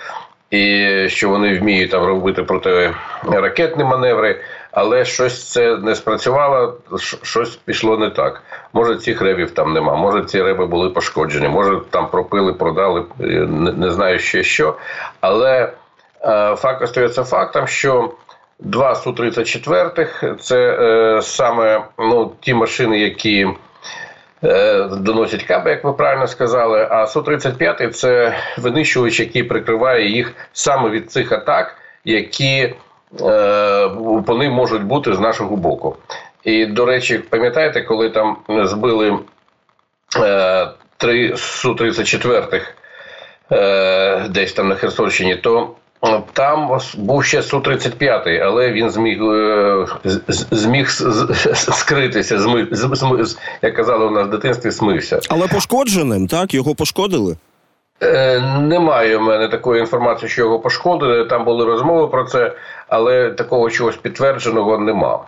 і 0.52 0.88
що 1.10 1.30
вони 1.30 1.60
вміють 1.60 1.92
там 1.92 2.06
робити 2.06 2.44
протиракетні 2.44 3.84
маневри, 3.84 4.42
але 4.72 5.06
щось 5.06 5.52
це 5.52 5.78
не 5.78 5.96
спрацювало, 5.96 6.78
щось 7.24 7.56
пішло 7.56 7.98
не 7.98 8.10
так. 8.10 8.44
Може, 8.74 8.96
цих 8.96 9.22
ребів 9.22 9.52
там 9.52 9.74
нема, 9.74 9.96
може 9.96 10.26
ці 10.26 10.42
реби 10.42 10.66
були 10.66 10.90
пошкоджені, 10.90 11.48
може 11.48 11.80
там 11.90 12.10
пропили, 12.10 12.54
продали, 12.54 13.04
не, 13.20 13.72
не 13.72 13.92
знаю 13.92 14.20
ще 14.20 14.44
що. 14.44 14.76
Але 15.22 15.74
е, 16.22 16.56
факт 16.56 16.82
остається 16.82 17.24
фактом, 17.24 17.68
що 17.68 18.12
два 18.62 18.94
Су-34, 18.96 20.36
це 20.36 20.58
е, 20.58 21.22
саме 21.22 21.84
ну, 22.00 22.32
ті 22.40 22.54
машини, 22.54 23.00
які 23.00 23.48
е, 24.44 24.84
доносять 24.84 25.44
каби, 25.44 25.70
як 25.70 25.84
ви 25.84 25.94
правильно 25.94 26.28
сказали. 26.28 26.88
А 26.92 27.06
Су-35 27.06 27.90
це 27.90 28.36
винищувач, 28.58 29.20
який 29.20 29.44
прикриває 29.44 30.10
їх 30.10 30.34
саме 30.54 30.90
від 30.90 31.12
цих 31.12 31.32
атак, 31.32 31.76
які 32.06 32.76
е, 33.22 33.86
вони 34.28 34.50
можуть 34.50 34.84
бути 34.84 35.14
з 35.14 35.20
нашого 35.20 35.56
боку. 35.56 35.98
І, 36.44 36.66
до 36.66 36.86
речі, 36.86 37.18
пам'ятаєте, 37.18 37.82
коли 37.82 38.10
там 38.10 38.38
збили 38.50 39.20
е, 40.20 40.68
три 40.98 41.34
Су-34 41.34 42.62
е, 43.52 44.28
десь 44.30 44.54
там 44.54 44.68
на 44.68 44.76
Херсонщині, 44.76 45.36
то 45.36 45.76
там 46.34 46.80
був 46.98 47.24
ще 47.24 47.44
су 47.44 47.60
35 47.60 48.28
але 48.28 48.72
він 48.72 48.90
зміг 48.90 49.24
е, 49.24 49.88
зміг 50.52 50.90
скритися, 51.54 52.40
зми, 52.40 52.68
як 53.62 53.76
казали 53.76 54.06
у 54.06 54.12
нас 54.12 54.28
в 54.28 54.30
дитинстві, 54.30 54.72
смився. 54.72 55.20
Але 55.30 55.48
пошкодженим, 55.48 56.28
так? 56.28 56.54
Його 56.54 56.76
пошкодили? 56.76 57.38
Е, 58.04 58.40
немає 58.62 59.18
в 59.18 59.22
мене 59.22 59.48
такої 59.48 59.82
інформації, 59.82 60.30
що 60.30 60.42
його 60.42 60.60
пошкодили. 60.60 61.26
Там 61.26 61.46
були 61.46 61.66
розмови 61.66 62.08
про 62.08 62.24
це, 62.24 62.56
але 62.88 63.30
такого 63.30 63.70
чогось 63.70 63.96
підтвердженого 63.96 64.78
немає. 64.78 65.20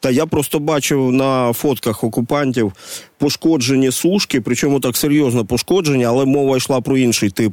Та 0.00 0.10
я 0.10 0.26
просто 0.26 0.58
бачив 0.58 1.12
на 1.12 1.52
фотках 1.52 2.04
окупантів 2.04 2.72
пошкоджені 3.20 3.90
сушки, 3.90 4.40
причому 4.40 4.80
так 4.80 4.96
серйозно 4.96 5.44
пошкоджені, 5.44 6.04
але 6.04 6.24
мова 6.24 6.56
йшла 6.56 6.80
про 6.80 6.96
інший 6.96 7.30
тип 7.30 7.52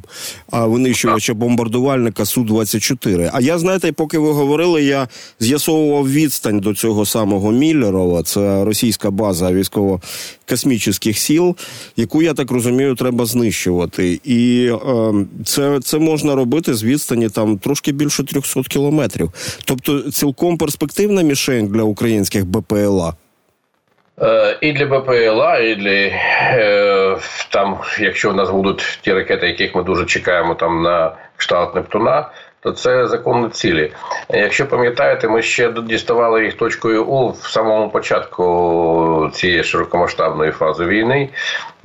винищувача 0.52 1.34
бомбардувальника 1.34 2.24
су 2.24 2.44
24 2.44 3.30
А 3.32 3.40
я 3.40 3.58
знаєте, 3.58 3.92
поки 3.92 4.18
ви 4.18 4.32
говорили, 4.32 4.82
я 4.82 5.08
з'ясовував 5.40 6.12
відстань 6.12 6.60
до 6.60 6.74
цього 6.74 7.06
самого 7.06 7.52
Міллерова. 7.52 8.22
Це 8.22 8.64
російська 8.64 9.10
база 9.10 9.52
військово-космічних 9.52 11.18
сіл, 11.18 11.56
яку 11.96 12.22
я 12.22 12.34
так 12.34 12.50
розумію, 12.50 12.94
треба 12.94 13.26
знищувати. 13.26 14.20
І 14.24 14.70
е, 14.88 15.14
це 15.44 15.80
це 15.80 15.98
можна 15.98 16.34
робити 16.34 16.74
з 16.74 16.84
відстані 16.84 17.28
там 17.28 17.58
трошки 17.58 17.92
більше 17.92 18.24
300 18.24 18.62
кілометрів. 18.62 19.32
Тобто, 19.64 20.10
цілком 20.10 20.58
перспективна 20.58 21.22
мішень 21.22 21.68
для 21.68 21.82
українських 21.82 22.46
БПЛА. 22.46 23.14
Е, 24.22 24.56
і 24.60 24.72
для 24.72 24.86
БПЛА, 24.86 25.58
і 25.58 25.74
для 25.74 25.90
е, 25.90 27.16
там, 27.50 27.78
якщо 28.00 28.30
в 28.30 28.36
нас 28.36 28.50
будуть 28.50 28.98
ті 29.02 29.12
ракети, 29.12 29.46
яких 29.46 29.74
ми 29.74 29.82
дуже 29.82 30.04
чекаємо 30.04 30.54
там 30.54 30.82
на 30.82 31.12
кшталт 31.36 31.74
Нептуна, 31.74 32.28
то 32.60 32.72
це 32.72 33.06
законні 33.06 33.48
цілі. 33.48 33.92
Якщо 34.30 34.66
пам'ятаєте, 34.66 35.28
ми 35.28 35.42
ще 35.42 35.72
діставали 35.72 36.44
їх 36.44 36.54
точкою 36.54 37.04
У 37.04 37.30
в 37.30 37.36
самому 37.36 37.90
початку 37.90 39.30
цієї 39.32 39.64
широкомасштабної 39.64 40.50
фази 40.50 40.84
війни, 40.84 41.28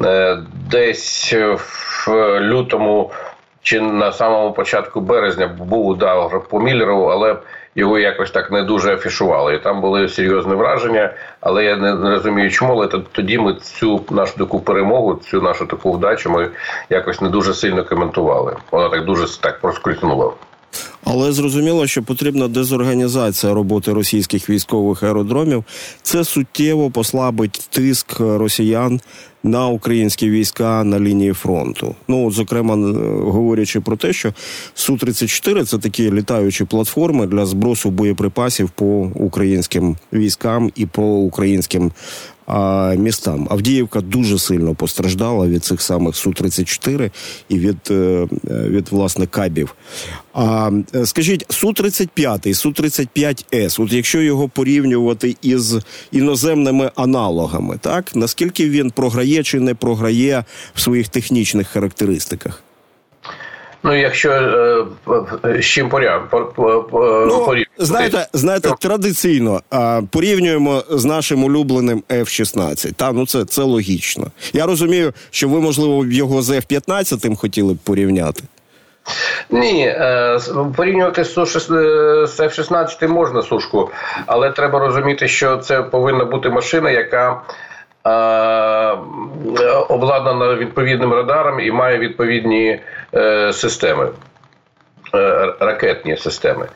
е, 0.03 0.37
десь 0.71 1.33
в 1.33 2.39
лютому 2.39 3.11
чи 3.61 3.81
на 3.81 4.11
самому 4.11 4.53
початку 4.53 5.01
березня 5.01 5.47
був 5.47 5.87
удар 5.87 6.41
по 6.49 6.59
Міллеру, 6.59 7.03
але 7.03 7.35
його 7.75 7.99
якось 7.99 8.31
так 8.31 8.51
не 8.51 8.63
дуже 8.63 8.93
афішували. 8.93 9.55
І 9.55 9.59
там 9.59 9.81
були 9.81 10.09
серйозні 10.09 10.55
враження, 10.55 11.13
але 11.41 11.63
я 11.65 11.75
не 11.75 12.09
розумію, 12.09 12.51
чому 12.51 12.73
але 12.73 12.87
тоді 12.87 13.37
ми 13.37 13.53
цю 13.53 14.01
нашу 14.11 14.37
таку 14.37 14.59
перемогу, 14.59 15.15
цю 15.15 15.41
нашу 15.41 15.65
таку 15.65 15.91
вдачу 15.91 16.29
ми 16.29 16.49
якось 16.89 17.21
не 17.21 17.29
дуже 17.29 17.53
сильно 17.53 17.83
коментували. 17.83 18.55
Вона 18.71 18.89
так 18.89 19.05
дуже 19.05 19.39
так 19.41 19.59
проскрутнула. 19.59 20.31
Але 21.03 21.31
зрозуміло, 21.31 21.87
що 21.87 22.03
потрібна 22.03 22.47
дезорганізація 22.47 23.53
роботи 23.53 23.93
російських 23.93 24.49
військових 24.49 25.03
аеродромів. 25.03 25.63
Це 26.01 26.23
суттєво 26.23 26.91
послабить 26.91 27.67
тиск 27.71 28.19
росіян 28.19 29.01
на 29.43 29.67
українські 29.67 30.29
війська 30.29 30.83
на 30.83 30.99
лінії 30.99 31.33
фронту. 31.33 31.95
Ну, 32.07 32.27
от, 32.27 32.33
зокрема, 32.33 32.75
говорячи 33.31 33.81
про 33.81 33.97
те, 33.97 34.13
що 34.13 34.33
су 34.73 34.97
34 34.97 35.65
це 35.65 35.77
такі 35.77 36.11
літаючі 36.11 36.65
платформи 36.65 37.27
для 37.27 37.45
збросу 37.45 37.89
боєприпасів 37.89 38.69
по 38.69 39.11
українським 39.15 39.97
військам 40.13 40.71
і 40.75 40.85
по 40.85 41.03
українським 41.03 41.91
містам. 42.97 43.47
Авдіївка 43.49 44.01
дуже 44.01 44.39
сильно 44.39 44.75
постраждала 44.75 45.47
від 45.47 45.63
цих 45.63 45.81
самих 45.81 46.15
су 46.15 46.33
34 46.33 47.11
і 47.49 47.59
від 47.59 47.77
е, 47.91 48.27
від 48.49 48.89
власне 48.89 49.27
кабів. 49.27 49.75
А 50.33 50.71
скажіть, 51.05 51.45
су 51.49 51.73
35 51.73 52.55
су 52.55 52.71
35 52.71 53.45
с 53.53 53.79
от 53.79 53.93
якщо 53.93 54.21
його 54.21 54.49
порівнювати 54.49 55.35
із 55.41 55.77
іноземними 56.11 56.91
аналогами, 56.95 57.77
так 57.81 58.15
наскільки 58.15 58.69
він 58.69 58.91
програє 58.91 59.43
чи 59.43 59.59
не 59.59 59.75
програє 59.75 60.43
в 60.73 60.81
своїх 60.81 61.07
технічних 61.07 61.67
характеристиках? 61.67 62.63
Ну, 63.83 63.95
якщо 63.99 64.31
е, 64.31 64.85
з 65.61 65.65
чим 65.65 65.89
поряд, 65.89 66.21
ну, 67.27 67.62
знаєте, 67.77 68.27
знаєте, 68.33 68.69
традиційно 68.79 69.61
а, 69.69 70.01
порівнюємо 70.11 70.83
з 70.89 71.05
нашим 71.05 71.43
улюбленим 71.43 72.03
F-16. 72.09 72.93
Та 72.93 73.11
ну 73.11 73.25
це 73.25 73.45
це 73.45 73.61
логічно. 73.61 74.27
Я 74.53 74.65
розумію, 74.65 75.13
що 75.31 75.49
ви 75.49 75.61
можливо 75.61 76.05
його 76.05 76.41
з 76.41 76.49
F-15 76.49 77.35
хотіли 77.35 77.73
б 77.73 77.77
порівняти. 77.77 78.43
Ні, 79.49 79.87
е, 79.87 80.39
порівнювати 80.75 81.23
з 81.23 81.37
F-16 82.39 83.07
можна 83.07 83.41
сушку, 83.41 83.91
але 84.25 84.51
треба 84.51 84.79
розуміти, 84.79 85.27
що 85.27 85.57
це 85.57 85.81
повинна 85.81 86.25
бути 86.25 86.49
машина, 86.49 86.91
яка 86.91 87.41
обладнана 89.89 90.55
відповідним 90.55 91.13
радаром 91.13 91.59
і 91.59 91.71
має 91.71 91.97
відповідні 91.97 92.79
е, 93.15 93.53
системи. 93.53 94.07
Е, 95.15 95.53
ракетні 95.59 96.17
системи. 96.17 96.67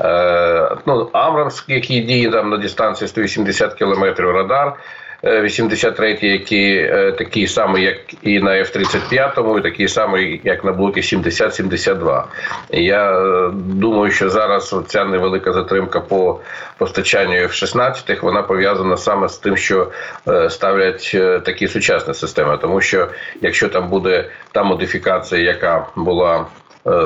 Е, 0.00 0.76
ну, 0.86 1.08
Амрамс, 1.12 1.64
який 1.68 2.00
діє 2.00 2.30
там 2.30 2.50
на 2.50 2.56
дистанції 2.56 3.08
180 3.08 3.74
км 3.74 4.04
радар, 4.22 4.76
83-й, 5.22 6.32
який 6.32 6.76
е, 6.76 7.12
такий 7.12 7.46
самий, 7.46 7.84
як 7.84 7.96
і 8.22 8.40
на 8.40 8.50
F-35, 8.50 9.58
і 9.58 9.62
такий 9.62 9.88
самий, 9.88 10.40
як 10.44 10.64
на 10.64 10.72
блокі 10.72 11.00
70-72. 11.00 12.24
Я 12.70 13.20
е, 13.20 13.50
думаю, 13.54 14.10
що 14.12 14.30
зараз 14.30 14.76
ця 14.86 15.04
невелика 15.04 15.52
затримка 15.52 16.00
по 16.00 16.40
постачанню 16.78 17.34
F-16 17.34 18.20
вона 18.20 18.42
пов'язана 18.42 18.96
саме 18.96 19.28
з 19.28 19.38
тим, 19.38 19.56
що 19.56 19.90
е, 20.28 20.50
ставлять 20.50 21.16
такі 21.44 21.68
сучасні 21.68 22.14
системи, 22.14 22.58
тому 22.58 22.80
що 22.80 23.08
якщо 23.40 23.68
там 23.68 23.88
буде 23.88 24.30
та 24.52 24.62
модифікація, 24.62 25.42
яка 25.42 25.86
була 25.96 26.46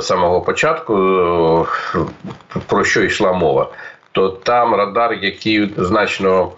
самого 0.01 0.41
початку, 0.41 0.95
про 2.67 2.85
що 2.85 3.03
йшла 3.03 3.33
мова, 3.33 3.69
то 4.13 4.29
там 4.29 4.75
радар, 4.75 5.19
який 5.23 5.75
значно 5.77 6.53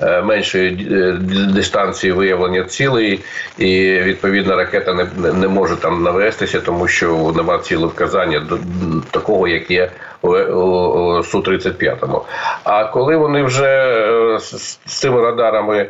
Е, 0.00 0.22
меншої 0.22 0.88
е, 0.92 1.12
дистанції 1.54 2.12
виявлення 2.12 2.64
цілей, 2.64 3.20
і 3.58 3.98
відповідна 3.98 4.56
ракета 4.56 4.94
не 4.94 5.32
не 5.32 5.48
може 5.48 5.76
там 5.76 6.02
навестися, 6.02 6.60
тому 6.60 6.88
що 6.88 7.32
нема 7.36 7.58
цілевказання 7.58 8.40
до 8.40 8.58
такого, 9.10 9.48
як 9.48 9.70
є 9.70 9.90
су 11.24 11.40
35 11.44 12.04
А 12.64 12.84
коли 12.84 13.16
вони 13.16 13.42
вже 13.42 13.66
е, 13.66 14.38
з 14.38 14.76
цими 14.76 15.22
радарами 15.22 15.86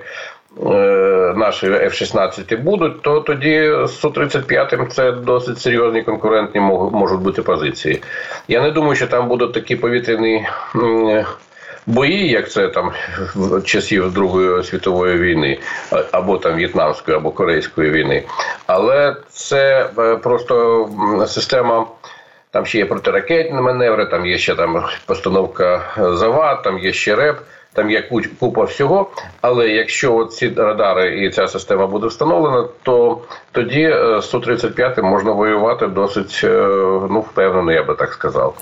наші 1.36 1.66
F-16 1.66 2.62
будуть, 2.62 3.02
то 3.02 3.20
тоді 3.20 3.72
з 3.84 4.04
Су-35 4.04 4.86
це 4.86 5.12
досить 5.12 5.60
серйозні 5.60 6.02
конкурентні 6.02 6.60
можуть 6.60 7.20
бути 7.20 7.42
позиції. 7.42 8.02
Я 8.48 8.62
не 8.62 8.70
думаю, 8.70 8.94
що 8.94 9.06
там 9.06 9.28
будуть 9.28 9.52
такі 9.52 9.76
повітряні 9.76 10.46
бої, 11.86 12.28
як 12.28 12.50
це 12.50 12.68
там 12.68 12.92
в 13.34 13.62
часів 13.62 14.12
Другої 14.12 14.64
світової 14.64 15.18
війни, 15.18 15.58
або 16.12 16.38
там 16.38 16.56
В'єтнамської, 16.56 17.16
або 17.16 17.30
Корейської 17.30 17.90
війни. 17.90 18.24
Але 18.66 19.16
це 19.28 19.90
е, 19.98 20.16
просто 20.16 20.88
система. 21.26 21.86
Там 22.50 22.66
ще 22.66 22.78
є 22.78 22.86
протиракетні 22.86 23.60
маневри, 23.60 24.06
там 24.06 24.26
є 24.26 24.38
ще 24.38 24.54
там 24.54 24.84
постановка 25.06 25.82
завад, 25.96 26.62
там 26.62 26.78
є 26.78 26.92
ще 26.92 27.16
РЕП, 27.16 27.38
там 27.72 27.90
є 27.90 28.10
купа 28.40 28.64
всього. 28.64 29.10
Але 29.40 29.68
якщо 29.68 30.24
ці 30.24 30.48
радари 30.48 31.24
і 31.24 31.30
ця 31.30 31.48
система 31.48 31.86
буде 31.86 32.06
встановлена, 32.06 32.68
то 32.82 33.20
тоді 33.52 33.88
з 33.88 34.18
е, 34.18 34.22
135 34.22 34.98
можна 34.98 35.32
воювати 35.32 35.86
досить 35.86 36.40
е, 36.44 36.48
ну 37.10 37.20
впевнено, 37.20 37.72
я 37.72 37.82
би 37.82 37.94
так 37.94 38.12
сказав. 38.12 38.54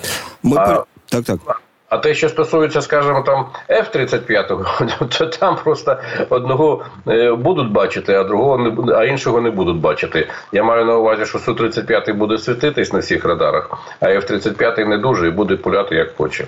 Ми 0.43 0.57
а, 0.57 0.85
так, 1.09 1.25
так. 1.25 1.63
А 1.89 1.99
те, 1.99 2.15
що 2.15 2.29
стосується, 2.29 2.83
скажімо, 2.83 3.23
там 3.27 3.47
F-35, 3.71 4.49
то 5.19 5.27
там 5.27 5.57
просто 5.65 5.97
одного 6.29 6.85
е, 7.09 7.33
будуть 7.33 7.73
бачити, 7.73 8.15
а 8.15 8.25
другого 8.25 8.59
не 8.59 8.95
а 8.95 9.05
іншого 9.05 9.41
не 9.41 9.51
будуть 9.51 9.77
бачити. 9.77 10.29
Я 10.53 10.65
маю 10.65 10.85
на 10.85 10.97
увазі, 10.97 11.27
що 11.27 11.39
Су-35 11.39 12.15
буде 12.15 12.39
світитись 12.39 12.93
на 12.93 12.99
всіх 12.99 13.25
радарах, 13.25 13.71
а 14.01 14.07
F-35 14.07 14.89
не 14.89 14.99
дуже 14.99 15.29
і 15.29 15.31
буде 15.31 15.57
пуляти 15.57 15.95
як 15.95 16.17
хоче. 16.17 16.47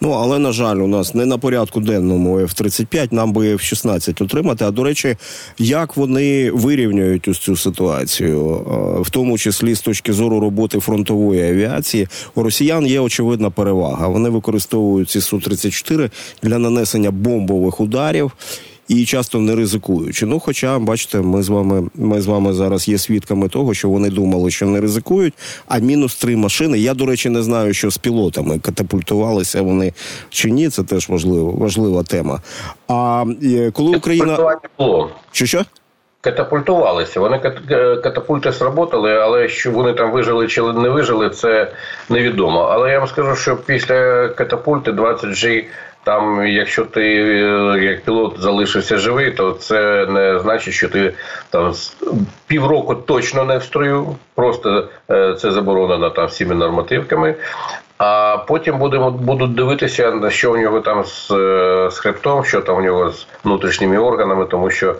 Ну 0.00 0.10
але 0.10 0.38
на 0.38 0.52
жаль, 0.52 0.76
у 0.76 0.86
нас 0.86 1.14
не 1.14 1.26
на 1.26 1.38
порядку 1.38 1.80
денному 1.80 2.40
F-35, 2.40 3.14
нам 3.14 3.32
би 3.32 3.54
F-16 3.54 4.24
отримати. 4.24 4.64
А 4.64 4.70
до 4.70 4.84
речі, 4.84 5.16
як 5.58 5.96
вони 5.96 6.50
вирівнюють 6.50 7.28
ось 7.28 7.38
цю 7.38 7.56
ситуацію, 7.56 8.54
в 9.00 9.10
тому 9.10 9.38
числі 9.38 9.74
з 9.74 9.80
точки 9.80 10.12
зору 10.12 10.40
роботи 10.40 10.80
фронтової 10.80 11.50
авіації, 11.50 12.08
у 12.34 12.42
росіян 12.42 12.86
є 12.86 13.00
очевидна 13.00 13.50
перевага. 13.50 14.08
Вони 14.08 14.28
використовують 14.28 14.77
використовують 14.78 15.10
ці 15.10 15.20
су 15.20 15.38
34 15.38 16.10
для 16.42 16.58
нанесення 16.58 17.10
бомбових 17.10 17.80
ударів. 17.80 18.32
І 18.88 19.04
часто 19.04 19.38
не 19.38 19.54
ризикуючи. 19.54 20.26
Ну, 20.26 20.40
хоча, 20.40 20.78
бачите, 20.78 21.20
ми 21.20 21.42
з 21.42 21.48
вами 21.48 21.88
ми 21.94 22.20
з 22.20 22.26
вами 22.26 22.52
зараз 22.52 22.88
є 22.88 22.98
свідками 22.98 23.48
того, 23.48 23.74
що 23.74 23.88
вони 23.88 24.10
думали, 24.10 24.50
що 24.50 24.66
не 24.66 24.80
ризикують. 24.80 25.34
А 25.66 25.78
мінус 25.78 26.16
три 26.16 26.36
машини. 26.36 26.78
Я, 26.78 26.94
до 26.94 27.06
речі, 27.06 27.28
не 27.30 27.42
знаю, 27.42 27.74
що 27.74 27.90
з 27.90 27.98
пілотами 27.98 28.58
катапультувалися 28.58 29.62
вони 29.62 29.92
чи 30.30 30.50
ні. 30.50 30.68
Це 30.68 30.82
теж 30.82 31.08
важливо, 31.08 31.52
важлива 31.52 32.02
тема. 32.02 32.42
А 32.88 33.24
коли 33.72 33.96
Україна 33.96 34.38
що 35.32 35.46
що? 35.46 35.64
Катапультувалися. 36.20 37.20
Вони 37.20 37.38
катапульти 38.02 38.52
сработали, 38.52 39.14
але 39.18 39.48
що 39.48 39.70
вони 39.70 39.92
там 39.92 40.10
вижили 40.12 40.48
чи 40.48 40.62
не 40.62 40.88
вижили, 40.88 41.30
це 41.30 41.72
невідомо. 42.08 42.60
Але 42.60 42.90
я 42.90 42.98
вам 42.98 43.08
скажу, 43.08 43.36
що 43.36 43.56
після 43.56 44.28
катапульти 44.28 44.90
20G, 44.92 45.64
там, 46.04 46.46
якщо 46.46 46.84
ти 46.84 47.02
е, 47.02 47.84
як 47.84 48.04
пілот 48.04 48.40
залишився 48.40 48.96
живий, 48.96 49.30
то 49.30 49.52
це 49.52 50.06
не 50.06 50.38
значить, 50.38 50.74
що 50.74 50.88
ти 50.88 51.14
там 51.50 51.72
півроку 52.46 52.94
точно 52.94 53.44
не 53.44 53.58
в 53.58 53.62
строю. 53.62 54.16
Просто 54.34 54.88
е, 55.10 55.34
це 55.34 55.50
заборонено 55.50 56.10
там 56.10 56.26
всіми 56.26 56.54
нормативками. 56.54 57.34
А 57.98 58.36
потім 58.48 58.78
будемо 58.78 59.10
будуть 59.10 59.54
дивитися, 59.54 60.10
на 60.10 60.30
що 60.30 60.52
у 60.52 60.56
нього 60.56 60.80
там 60.80 61.04
з, 61.04 61.30
е, 61.30 61.88
з 61.90 61.98
хребтом, 61.98 62.44
що 62.44 62.60
там 62.60 62.76
у 62.76 62.80
нього 62.80 63.10
з 63.10 63.26
внутрішніми 63.44 63.98
органами, 63.98 64.44
тому 64.44 64.70
що 64.70 64.94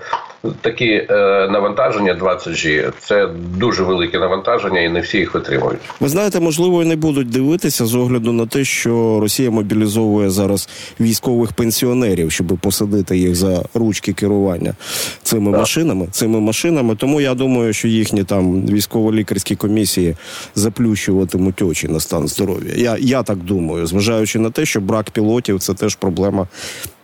такі 0.60 0.86
е, 0.88 1.06
навантаження 1.50 2.14
20G– 2.14 2.92
це 3.00 3.28
дуже 3.56 3.82
велике 3.82 4.18
навантаження, 4.18 4.80
і 4.80 4.88
не 4.88 5.00
всі 5.00 5.18
їх 5.18 5.34
витримують. 5.34 5.80
Ви 6.00 6.08
знаєте, 6.08 6.40
можливо, 6.40 6.82
і 6.82 6.86
не 6.86 6.96
будуть 6.96 7.30
дивитися 7.30 7.86
з 7.86 7.94
огляду 7.94 8.32
на 8.32 8.46
те, 8.46 8.64
що 8.64 9.18
Росія 9.20 9.50
мобілізовує 9.50 10.30
зараз 10.30 10.68
військових 11.00 11.52
пенсіонерів, 11.52 12.32
щоб 12.32 12.46
посадити 12.46 13.18
їх 13.18 13.34
за 13.34 13.62
ручки 13.74 14.12
керування 14.12 14.74
цими 15.22 15.50
так. 15.50 15.60
машинами. 15.60 16.06
Цими 16.10 16.40
машинами. 16.40 16.96
Тому 16.96 17.20
я 17.20 17.34
думаю, 17.34 17.72
що 17.72 17.88
їхні 17.88 18.24
там 18.24 18.66
військово-лікарські 18.66 19.56
комісії 19.56 20.16
заплющуватимуть 20.54 21.62
очі 21.62 21.88
на 21.88 22.00
стан 22.00 22.28
здоров'я. 22.28 22.72
Я, 22.76 22.96
Я 23.00 23.22
так 23.22 23.38
думаю, 23.38 23.86
зважаючи 23.86 24.38
на 24.38 24.50
те, 24.50 24.64
що 24.64 24.80
брак 24.80 25.10
пілотів 25.10 25.60
це 25.60 25.74
теж 25.74 25.94
проблема 25.94 26.48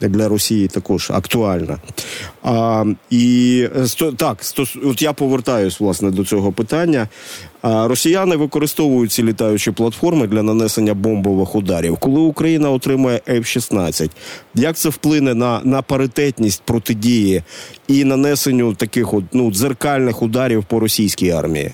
для 0.00 0.28
Росії 0.28 0.68
також 0.68 1.10
актуальна. 1.10 1.78
А, 2.42 2.84
І 3.10 3.23
так, 4.16 4.38
от 4.84 5.02
я 5.02 5.12
повертаюсь 5.12 5.80
власне 5.80 6.10
до 6.10 6.24
цього 6.24 6.52
питання. 6.52 7.08
Росіяни 7.62 8.36
використовують 8.36 9.12
ці 9.12 9.22
літаючі 9.22 9.70
платформи 9.70 10.26
для 10.26 10.42
нанесення 10.42 10.94
бомбових 10.94 11.54
ударів. 11.54 11.96
Коли 11.96 12.20
Україна 12.20 12.70
отримує 12.70 13.20
F-16, 13.28 14.10
як 14.54 14.76
це 14.76 14.88
вплине 14.88 15.34
на 15.34 15.60
на 15.64 15.82
паритетність 15.82 16.62
протидії 16.64 17.42
і 17.88 18.04
нанесенню 18.04 18.74
таких 18.74 19.14
от 19.14 19.24
ну 19.32 19.50
дзеркальних 19.50 20.22
ударів 20.22 20.64
по 20.64 20.80
російській 20.80 21.30
армії? 21.30 21.72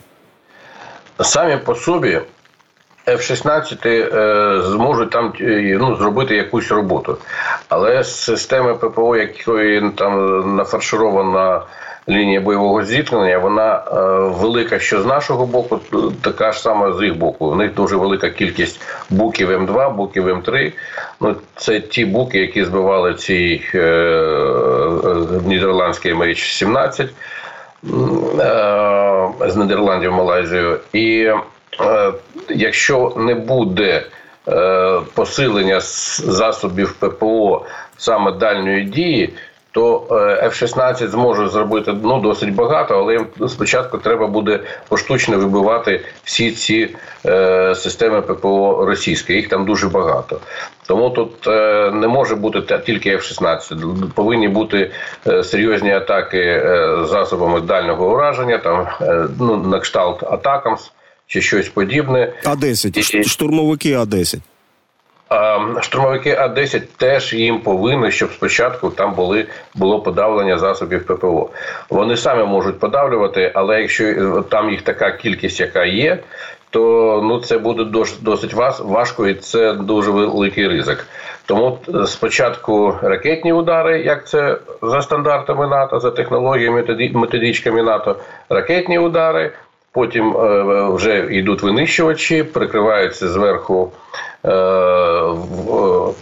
Самі 1.20 1.56
по 1.56 1.74
собі 1.74 2.20
F-16 3.06 3.86
е, 3.86 4.62
зможуть 4.62 5.10
там 5.10 5.32
е, 5.40 5.76
ну, 5.80 5.96
зробити 5.96 6.36
якусь 6.36 6.70
роботу. 6.70 7.18
Але 7.68 8.04
система 8.04 8.74
ППО, 8.74 9.16
якої 9.16 9.90
там 9.90 10.56
нафарширована 10.56 11.62
лінія 12.08 12.40
бойового 12.40 12.84
зіткнення, 12.84 13.38
вона 13.38 13.74
е, 13.76 14.00
велика, 14.40 14.78
що 14.78 15.02
з 15.02 15.06
нашого 15.06 15.46
боку, 15.46 15.80
така 16.22 16.52
ж 16.52 16.60
сама 16.60 16.92
з 16.92 17.02
їх 17.02 17.16
боку. 17.16 17.46
У 17.46 17.54
них 17.54 17.74
дуже 17.74 17.96
велика 17.96 18.30
кількість 18.30 18.80
буків 19.10 19.50
М2, 19.50 19.94
буків 19.94 20.28
М3. 20.28 20.72
Ну, 21.20 21.36
Це 21.56 21.80
ті 21.80 22.04
буки, 22.04 22.38
які 22.38 22.64
збивали 22.64 23.14
ці 23.14 23.62
е, 23.74 23.78
нідерландські 25.46 26.12
MH17 26.12 27.02
е, 27.02 27.08
з 29.50 29.56
Нідерландів 29.56 30.12
Малайзію. 30.12 30.80
І 30.92 31.30
якщо 32.48 33.12
не 33.16 33.34
буде 33.34 34.06
е, 34.48 35.00
посилення 35.14 35.80
засобів 35.80 36.92
ППО 36.92 37.66
саме 37.96 38.32
дальньої 38.32 38.84
дії, 38.84 39.34
то 39.72 40.06
е, 40.10 40.48
F-16 40.48 41.08
зможе 41.08 41.48
зробити 41.48 41.94
ну 42.02 42.20
досить 42.20 42.54
багато, 42.54 42.94
але 42.98 43.12
їм 43.12 43.48
спочатку 43.48 43.98
треба 43.98 44.26
буде 44.26 44.60
поштучно 44.88 45.38
вибивати 45.38 46.04
всі 46.24 46.52
ці 46.52 46.88
е, 47.26 47.74
системи 47.74 48.22
ППО 48.22 48.84
російські. 48.86 49.32
Їх 49.32 49.48
там 49.48 49.64
дуже 49.64 49.88
багато. 49.88 50.40
Тому 50.86 51.10
тут 51.10 51.46
е, 51.46 51.90
не 51.90 52.08
може 52.08 52.34
бути 52.36 52.78
тільки 52.86 53.16
F-16. 53.16 54.12
Повинні 54.14 54.48
бути 54.48 54.90
е, 55.26 55.44
серйозні 55.44 55.92
атаки 55.92 56.38
е, 56.38 56.96
засобами 57.04 57.60
дальнього 57.60 58.10
ураження, 58.12 58.58
там 58.58 58.86
е, 59.00 59.26
ну 59.40 59.56
на 59.56 59.80
кшталт 59.80 60.22
Атакамс 60.22 60.90
чи 61.30 61.40
щось 61.40 61.68
подібне. 61.68 62.32
А 62.44 62.56
10 62.56 63.26
штурмовики 63.26 63.94
А 63.94 64.04
10 64.04 64.40
Штурмовики 65.80 66.36
А 66.38 66.48
10 66.48 66.92
теж 66.92 67.32
їм 67.32 67.60
повинні, 67.60 68.10
щоб 68.10 68.32
спочатку 68.32 68.90
там 68.90 69.14
були 69.14 69.46
було 69.74 70.00
подавлення 70.00 70.58
засобів 70.58 71.06
ППО. 71.06 71.50
Вони 71.90 72.16
самі 72.16 72.44
можуть 72.44 72.78
подавлювати, 72.78 73.52
але 73.54 73.80
якщо 73.80 74.42
там 74.50 74.70
їх 74.70 74.82
така 74.82 75.10
кількість, 75.10 75.60
яка 75.60 75.84
є, 75.84 76.18
то 76.70 76.80
ну 77.24 77.40
це 77.40 77.58
буде 77.58 77.84
досить 78.20 78.54
важко 78.80 79.28
і 79.28 79.34
це 79.34 79.72
дуже 79.72 80.10
великий 80.10 80.68
ризик. 80.68 81.06
Тому 81.46 81.78
спочатку 82.06 82.98
ракетні 83.02 83.52
удари, 83.52 84.02
як 84.02 84.28
це 84.28 84.58
за 84.82 85.02
стандартами 85.02 85.66
НАТО, 85.66 86.00
за 86.00 86.10
технологіями 86.10 87.10
методичками 87.12 87.82
НАТО, 87.82 88.16
ракетні 88.48 88.98
удари. 88.98 89.52
Потім 89.92 90.36
е, 90.36 90.88
вже 90.94 91.28
йдуть 91.30 91.62
винищувачі, 91.62 92.42
прикриваються 92.42 93.28
зверху 93.28 93.92
е, 94.44 94.50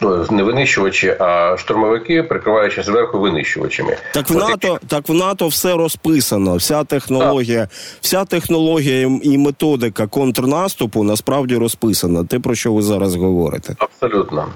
ну, 0.00 0.26
не 0.30 0.42
винищувачі, 0.42 1.16
а 1.18 1.56
штурмовики, 1.58 2.22
прикриваючи 2.22 2.82
зверху 2.82 3.18
винищувачами. 3.18 3.96
Так 4.14 4.30
в 4.30 4.36
НАТО, 4.36 4.78
так 4.88 5.08
в 5.08 5.12
НАТО 5.12 5.48
все 5.48 5.74
розписано. 5.74 6.56
Вся 6.56 6.84
технологія, 6.84 7.60
так. 7.60 7.70
вся 8.00 8.24
технологія 8.24 9.10
і 9.22 9.38
методика 9.38 10.06
контрнаступу 10.06 11.02
насправді 11.02 11.56
розписана. 11.56 12.24
Те 12.24 12.38
про 12.38 12.54
що 12.54 12.72
ви 12.72 12.82
зараз 12.82 13.14
говорите? 13.14 13.76
Абсолютно. 13.78 14.46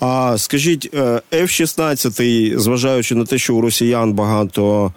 А 0.00 0.34
скажіть, 0.38 0.90
е, 0.94 1.20
F-16, 1.32 2.58
зважаючи 2.58 3.14
на 3.14 3.24
те, 3.24 3.38
що 3.38 3.54
у 3.54 3.60
росіян 3.60 4.12
багато 4.12 4.92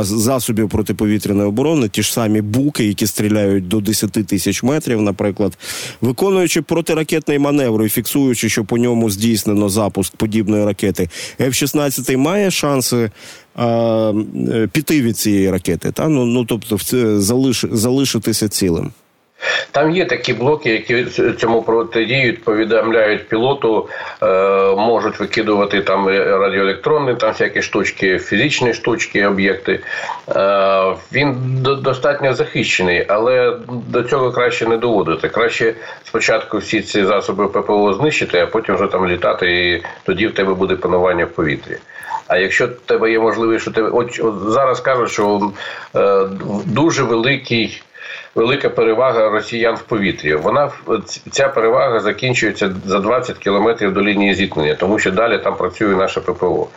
засобів 0.00 0.68
протиповітряної 0.68 1.48
оборони, 1.48 1.88
ті 1.88 2.02
ж 2.02 2.12
самі 2.12 2.40
буки, 2.40 2.84
які 2.84 3.06
стріляють 3.06 3.68
до 3.68 3.80
10 3.80 4.12
тисяч 4.12 4.62
метрів, 4.62 5.02
наприклад, 5.02 5.58
виконуючи 6.00 6.62
протиракетний 6.62 7.38
маневр 7.38 7.82
і 7.82 7.88
фіксуючи, 7.88 8.48
що 8.48 8.64
по 8.64 8.78
ньому 8.78 9.10
здійснено 9.10 9.68
запуск 9.68 10.16
подібної 10.16 10.64
ракети, 10.64 11.08
F-16 11.40 12.16
має 12.16 12.50
шанси. 12.50 13.10
Піти 14.72 15.02
від 15.02 15.18
цієї 15.18 15.50
ракети, 15.50 15.92
та 15.92 16.08
ну 16.08 16.24
ну 16.24 16.44
тобто 16.44 16.78
залиш, 17.20 17.64
залишитися 17.72 18.48
цілим. 18.48 18.90
Там 19.70 19.90
є 19.90 20.04
такі 20.04 20.32
блоки, 20.32 20.70
які 20.70 21.04
цьому 21.38 21.62
протидіють, 21.62 22.44
повідомляють 22.44 23.28
пілоту, 23.28 23.88
е, 24.22 24.26
можуть 24.76 25.20
викидувати 25.20 25.80
там 25.80 26.08
радіоелектронні, 26.08 27.14
там 27.14 27.32
всякі 27.32 27.62
штучки, 27.62 28.18
фізичні 28.18 28.74
штучки, 28.74 29.26
об'єкти. 29.26 29.80
Е, 30.28 30.94
він 31.12 31.36
достатньо 31.62 32.34
захищений, 32.34 33.04
але 33.08 33.56
до 33.88 34.02
цього 34.02 34.32
краще 34.32 34.66
не 34.66 34.76
доводити. 34.76 35.28
Краще 35.28 35.74
спочатку 36.04 36.58
всі 36.58 36.80
ці 36.80 37.04
засоби 37.04 37.48
ППО 37.48 37.94
знищити, 37.94 38.38
а 38.40 38.46
потім 38.46 38.74
вже 38.74 38.86
там 38.86 39.08
літати, 39.08 39.70
і 39.70 39.82
тоді 40.06 40.26
в 40.26 40.34
тебе 40.34 40.54
буде 40.54 40.76
панування 40.76 41.24
в 41.24 41.30
повітрі. 41.30 41.76
А 42.26 42.36
якщо 42.36 42.66
в 42.66 42.70
тебе 42.70 43.10
є 43.10 43.18
можливість, 43.18 43.62
що 43.62 43.70
ти 43.70 43.82
от, 43.82 44.20
от 44.20 44.34
зараз 44.46 44.80
кажуть, 44.80 45.10
що 45.10 45.52
е, 45.96 46.24
дуже 46.64 47.02
великий 47.02 47.82
велика 48.34 48.68
перевага 48.68 49.30
росіян 49.30 49.74
в 49.74 49.82
повітрі. 49.82 50.34
Вона 50.34 50.70
ця 51.30 51.48
перевага 51.48 52.00
закінчується 52.00 52.74
за 52.84 53.00
20 53.00 53.38
кілометрів 53.38 53.92
до 53.92 54.02
лінії 54.02 54.34
зіткнення, 54.34 54.74
тому 54.74 54.98
що 54.98 55.10
далі 55.10 55.38
там 55.38 55.56
працює 55.56 55.96
наше 55.96 56.20
ППО. 56.20 56.68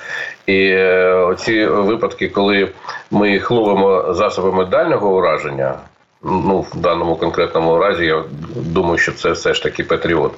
І 0.45 0.67
е, 0.67 1.13
оці 1.13 1.65
випадки, 1.65 2.29
коли 2.29 2.69
ми 3.11 3.31
їх 3.31 3.51
ловимо 3.51 4.13
засобами 4.13 4.65
дальнього 4.65 5.15
ураження. 5.15 5.75
Ну, 6.23 6.65
в 6.71 6.77
даному 6.77 7.15
конкретному 7.15 7.77
разі 7.77 8.05
я 8.05 8.23
думаю, 8.55 8.97
що 8.97 9.11
це 9.11 9.31
все 9.31 9.53
ж 9.53 9.63
таки 9.63 9.83
Патріот. 9.83 10.33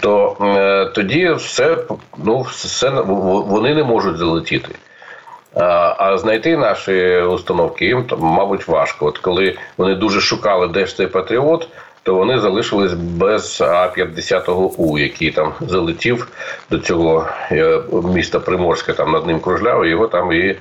То 0.00 0.36
е, 0.40 0.84
тоді 0.94 1.32
все 1.32 1.76
ну 2.24 2.40
все 2.40 2.90
вони 2.90 3.74
не 3.74 3.84
можуть 3.84 4.16
залетіти. 4.16 4.74
А 5.54 6.18
знайти 6.18 6.56
наші 6.56 7.16
установки 7.16 7.84
їм 7.84 8.04
мабуть, 8.18 8.68
важко. 8.68 9.06
От 9.06 9.18
коли 9.18 9.56
вони 9.76 9.94
дуже 9.94 10.20
шукали, 10.20 10.68
де 10.68 10.86
ж 10.86 10.96
цей 10.96 11.06
патріот, 11.06 11.68
то 12.02 12.14
вони 12.14 12.40
залишились 12.40 12.92
без 12.92 13.60
А-50У, 13.60 14.98
який 14.98 15.30
там 15.30 15.52
залетів 15.60 16.28
до 16.70 16.78
цього 16.78 17.26
е, 17.52 17.80
міста 18.14 18.40
Приморська, 18.40 18.92
там 18.92 19.12
над 19.12 19.26
ним 19.26 19.40
кружляв, 19.40 19.84
і 19.84 19.88
його 19.88 20.06
там 20.06 20.32
і 20.32 20.56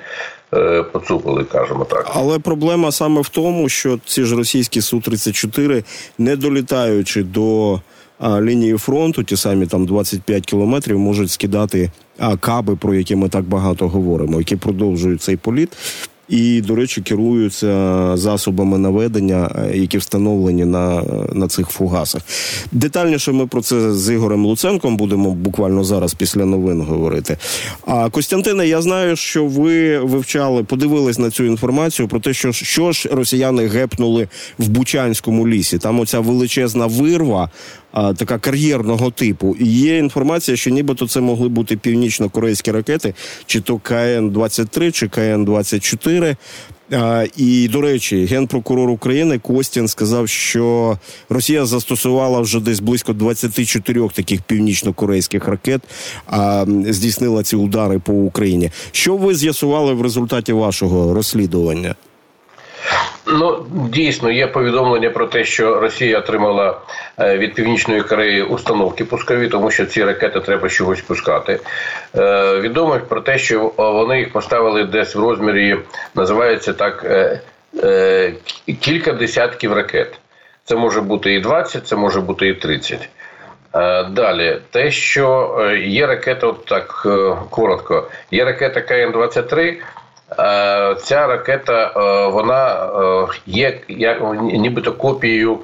е, 0.54 0.84
поцупили, 0.84 1.43
кажемо 1.43 1.86
так. 1.86 2.12
Але 2.15 2.39
проблема 2.39 2.91
саме 2.91 3.21
в 3.21 3.30
тому, 3.30 3.69
що 3.69 3.99
ці 4.06 4.23
ж 4.23 4.36
російські 4.36 4.82
су 4.82 4.99
34 4.99 5.84
не 6.17 6.36
долітаючи 6.36 7.23
до 7.23 7.80
лінії 8.23 8.77
фронту, 8.77 9.23
ті 9.23 9.38
самі 9.38 9.65
там 9.65 9.86
25 9.86 10.45
кілометрів, 10.45 10.99
можуть 10.99 11.31
скидати 11.31 11.91
каби, 12.39 12.75
про 12.75 12.93
які 12.93 13.15
ми 13.15 13.29
так 13.29 13.43
багато 13.43 13.88
говоримо, 13.88 14.39
які 14.39 14.55
продовжують 14.55 15.21
цей 15.21 15.36
політ 15.36 15.69
і, 16.31 16.62
до 16.62 16.75
речі, 16.75 17.01
керуються 17.01 18.12
засобами 18.17 18.77
наведення, 18.77 19.51
е, 19.55 19.77
які 19.77 19.97
встановлені 19.97 20.65
на 20.65 21.03
на 21.34 21.47
цих 21.47 21.69
фугасах. 21.69 22.21
Детальніше 22.71 23.31
ми 23.31 23.47
про 23.47 23.62
це 23.62 23.93
з 23.93 24.13
Ігорем 24.13 24.45
Луценком 24.45 24.97
будемо 24.97 25.31
буквально 25.31 25.84
зараз 25.84 26.13
після 26.13 26.45
новин 26.45 26.81
говорити. 26.81 27.38
А 27.86 28.10
Костянтине, 28.10 28.67
я 28.67 28.81
знаю, 28.81 29.15
що 29.15 29.45
ви 29.45 29.99
вивчали, 29.99 30.63
подивились 30.63 31.19
на 31.19 31.29
цю 31.29 31.43
інформацію 31.43 32.07
про 32.07 32.19
те, 32.19 32.34
що 32.34 32.51
що 32.51 32.91
ж 32.91 33.10
росіяни 33.12 33.67
гепнули 33.67 34.27
в 34.57 34.67
Бучанському 34.67 35.47
лісі. 35.47 35.77
Там 35.77 35.99
оця 35.99 36.19
величезна 36.19 36.86
вирва. 36.86 37.49
А, 37.91 38.13
така 38.13 38.39
кар'єрного 38.39 39.12
типу. 39.12 39.56
І 39.60 39.65
є 39.65 39.97
інформація, 39.97 40.58
що 40.58 40.69
нібито 40.69 41.08
це 41.08 41.21
могли 41.21 41.49
бути 41.49 41.77
північно-корейські 41.77 42.71
ракети, 42.71 43.13
чи 43.45 43.62
то 43.62 43.75
КН-23, 43.75 44.91
чи 44.91 45.08
КН-24. 45.08 46.36
А, 46.91 47.25
І 47.38 47.67
до 47.67 47.82
речі, 47.82 48.25
генпрокурор 48.25 48.89
України 48.89 49.39
Костін 49.39 49.88
сказав, 49.88 50.30
що 50.30 50.97
Росія 51.30 51.65
застосувала 51.65 52.39
вже 52.39 52.60
десь 52.60 52.80
близько 52.80 53.13
24 53.13 54.10
таких 54.13 54.41
північно-корейських 54.41 55.47
ракет, 55.47 55.82
а 56.27 56.65
здійснила 56.88 57.43
ці 57.43 57.56
удари 57.56 57.99
по 57.99 58.13
Україні. 58.13 58.71
Що 58.91 59.17
ви 59.17 59.36
з'ясували 59.36 59.93
в 59.93 60.01
результаті 60.01 60.54
вашого 60.54 61.13
розслідування? 61.13 61.95
Ну 63.27 63.65
дійсно 63.89 64.32
є 64.32 64.47
повідомлення 64.47 65.10
про 65.10 65.25
те, 65.25 65.43
що 65.43 65.80
Росія 65.80 66.19
отримала 66.19 66.77
е, 67.19 67.38
від 67.38 67.54
північної 67.54 68.01
Кореї 68.01 68.43
установки 68.43 69.06
пускові, 69.06 69.47
тому 69.47 69.71
що 69.71 69.86
ці 69.86 70.04
ракети 70.04 70.39
треба 70.39 70.69
чогось 70.69 71.01
пускати. 71.01 71.60
Е, 72.15 72.60
відомо 72.60 72.99
про 73.10 73.21
те, 73.21 73.38
що 73.38 73.71
вони 73.77 74.19
їх 74.19 74.32
поставили 74.32 74.84
десь 74.84 75.15
в 75.15 75.19
розмірі, 75.19 75.77
називається 76.15 76.73
так 76.73 77.06
е, 77.84 78.34
кілька 78.80 79.13
десятків 79.13 79.73
ракет. 79.73 80.19
Це 80.63 80.75
може 80.75 81.01
бути 81.01 81.34
і 81.34 81.39
20, 81.39 81.88
це 81.88 81.95
може 81.95 82.21
бути 82.21 82.47
і 82.47 82.54
30. 82.54 83.10
Далі, 84.10 84.58
те, 84.71 84.91
що 84.91 85.58
є 85.86 86.08
ракета, 86.08 86.47
от 86.47 86.65
так 86.65 87.08
коротко, 87.49 88.10
є 88.32 88.45
ракета 88.45 88.80
КН-23. 88.80 89.77
Е, 90.39 90.96
ця 90.96 91.28
ракета 91.28 91.91
е, 91.96 92.28
вона 92.28 92.86
е, 92.86 93.28
є 93.46 93.80
як 93.88 94.17
нібито 94.41 94.94
копією 94.94 95.60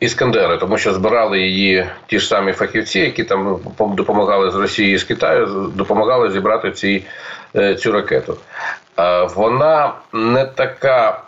Іскандера, 0.00 0.56
тому 0.56 0.78
що 0.78 0.92
збирали 0.92 1.40
її 1.40 1.86
ті 2.06 2.18
ж 2.18 2.26
самі 2.26 2.52
фахівці, 2.52 3.00
які 3.00 3.24
там 3.24 3.58
допомагали 3.78 4.50
з 4.50 4.54
Росії 4.54 4.94
і 4.94 4.98
з 4.98 5.04
Китаю, 5.04 5.46
допомагали 5.74 6.30
зібрати 6.30 6.70
ці, 6.70 7.04
цю 7.78 7.92
ракету. 7.92 8.36
Вона 9.34 9.92
не 10.12 10.44
така 10.44 11.20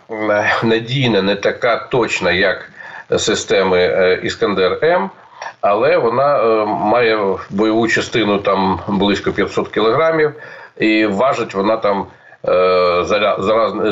надійна, 0.63 1.21
не 1.21 1.35
така 1.35 1.77
точна, 1.77 2.31
як 2.31 2.69
системи 3.17 4.19
Іскандер 4.23 4.79
М. 4.83 5.09
Але 5.61 5.97
вона 5.97 6.37
має 6.65 7.19
бойову 7.49 7.87
частину 7.87 8.37
там 8.37 8.79
близько 8.87 9.31
500 9.31 9.67
кілограмів, 9.67 10.33
і 10.77 11.05
важить 11.05 11.53
вона 11.53 11.77
там 11.77 12.05
за 12.43 13.35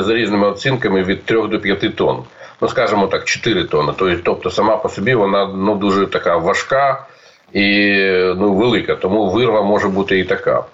за, 0.02 0.14
різними 0.14 0.48
оцінками 0.48 1.02
від 1.02 1.24
3 1.24 1.48
до 1.48 1.60
5 1.60 1.96
тонн. 1.96 2.22
Ну, 2.60 2.68
скажімо 2.68 3.06
так, 3.06 3.24
4 3.24 3.64
тонни. 3.64 3.92
Тобто 4.24 4.50
сама 4.50 4.76
по 4.76 4.88
собі 4.88 5.14
вона 5.14 5.46
ну, 5.46 5.74
дуже 5.74 6.06
така 6.06 6.36
важка 6.36 7.06
і 7.52 7.96
ну, 8.36 8.54
велика, 8.54 8.94
тому 8.94 9.30
вирва 9.30 9.62
може 9.62 9.88
бути 9.88 10.18
і 10.18 10.24
така. 10.24 10.64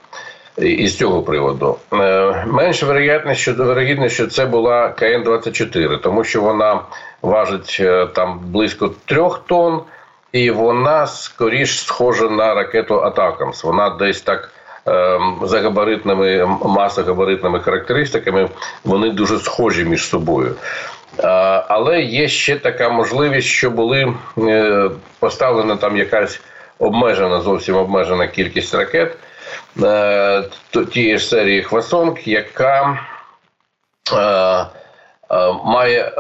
Із 0.59 0.97
цього 0.97 1.23
приводу 1.23 1.79
е, 1.93 2.45
менш 2.47 2.83
вероятність, 2.83 3.41
що 3.41 3.55
вирогідність, 3.55 4.15
що 4.15 4.27
це 4.27 4.47
була 4.47 4.95
КН-24, 4.99 6.01
тому 6.01 6.25
що 6.25 6.43
вона 6.43 6.81
важить 7.23 7.77
е, 7.81 8.07
там 8.07 8.41
близько 8.43 8.91
трьох 9.05 9.41
тонн, 9.47 9.81
і 10.33 10.51
вона 10.51 11.07
скоріш 11.07 11.85
схожа 11.85 12.29
на 12.29 12.55
ракету 12.55 13.01
Атакамс. 13.01 13.65
Вона 13.65 13.91
десь 13.91 14.21
так 14.21 14.51
за 15.43 15.61
габаритними 15.61 16.59
масогабаритними 16.65 17.61
характеристиками, 17.61 18.49
вони 18.85 19.11
дуже 19.11 19.39
схожі 19.39 19.85
між 19.85 20.09
собою. 20.09 20.55
Але 21.69 22.01
є 22.01 22.29
ще 22.29 22.57
така 22.57 22.89
можливість, 22.89 23.49
що 23.49 23.71
були 23.71 24.15
е, 24.39 24.91
поставлена 25.19 25.77
там 25.77 25.97
якась 25.97 26.41
обмежена, 26.79 27.41
зовсім 27.41 27.77
обмежена 27.77 28.27
кількість 28.27 28.75
ракет 28.75 29.17
е, 29.83 30.43
тієї 30.93 31.19
ж 31.19 31.27
серії 31.27 31.63
Хвасонг, 31.63 32.19
яка 32.25 32.99
Е, 34.13 34.67
має 35.65 36.01
е, 36.01 36.13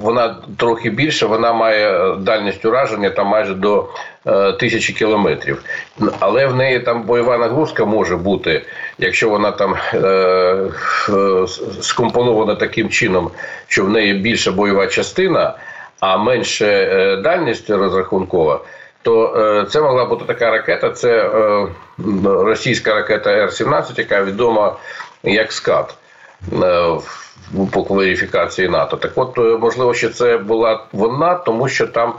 вона 0.00 0.36
трохи 0.56 0.90
більше, 0.90 1.26
вона 1.26 1.52
має 1.52 2.14
дальність 2.18 2.64
ураження 2.64 3.10
там 3.10 3.26
майже 3.26 3.54
до 3.54 3.88
е, 4.26 4.52
тисячі 4.52 4.92
кілометрів. 4.92 5.62
Але 6.18 6.46
в 6.46 6.56
неї 6.56 6.80
там 6.80 7.02
бойова 7.02 7.38
нагрузка 7.38 7.84
може 7.84 8.16
бути, 8.16 8.62
якщо 8.98 9.28
вона 9.28 9.50
там 9.50 9.74
скомпонована 11.80 12.54
таким 12.54 12.88
чином, 12.88 13.30
що 13.68 13.84
в 13.84 13.90
неї 13.90 14.14
більша 14.14 14.52
бойова 14.52 14.86
частина, 14.86 15.54
а 16.00 16.16
менше 16.16 16.86
дальність 17.24 17.70
розрахункова. 17.70 18.60
То 19.02 19.66
це 19.70 19.80
могла 19.80 20.04
бути 20.04 20.24
така 20.24 20.50
ракета. 20.50 20.90
Це 20.90 21.30
російська 22.24 22.94
ракета 22.94 23.30
Р-17, 23.30 23.98
яка 23.98 24.24
відома 24.24 24.76
як 25.22 25.52
СКАТ 25.52 25.94
по 27.70 27.84
кваліфікації 27.84 28.68
НАТО. 28.68 28.96
Так, 28.96 29.12
от 29.16 29.38
е, 29.38 29.40
можливо, 29.40 29.94
що 29.94 30.10
це 30.10 30.38
була 30.38 30.84
вона, 30.92 31.34
тому 31.34 31.68
що 31.68 31.86
там 31.86 32.14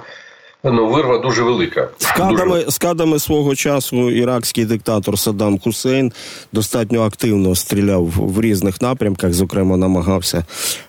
ну 0.63 0.89
вирва 0.89 1.17
дуже 1.17 1.43
велика. 1.43 1.89
Скадами, 1.97 2.59
дуже... 2.59 2.71
скадами 2.71 3.19
свого 3.19 3.55
часу 3.55 4.11
іракський 4.11 4.65
диктатор 4.65 5.19
Саддам 5.19 5.59
Хусейн 5.59 6.11
достатньо 6.53 7.01
активно 7.01 7.55
стріляв 7.55 8.05
в 8.05 8.41
різних 8.41 8.81
напрямках. 8.81 9.33
Зокрема, 9.33 9.77
намагався 9.77 10.45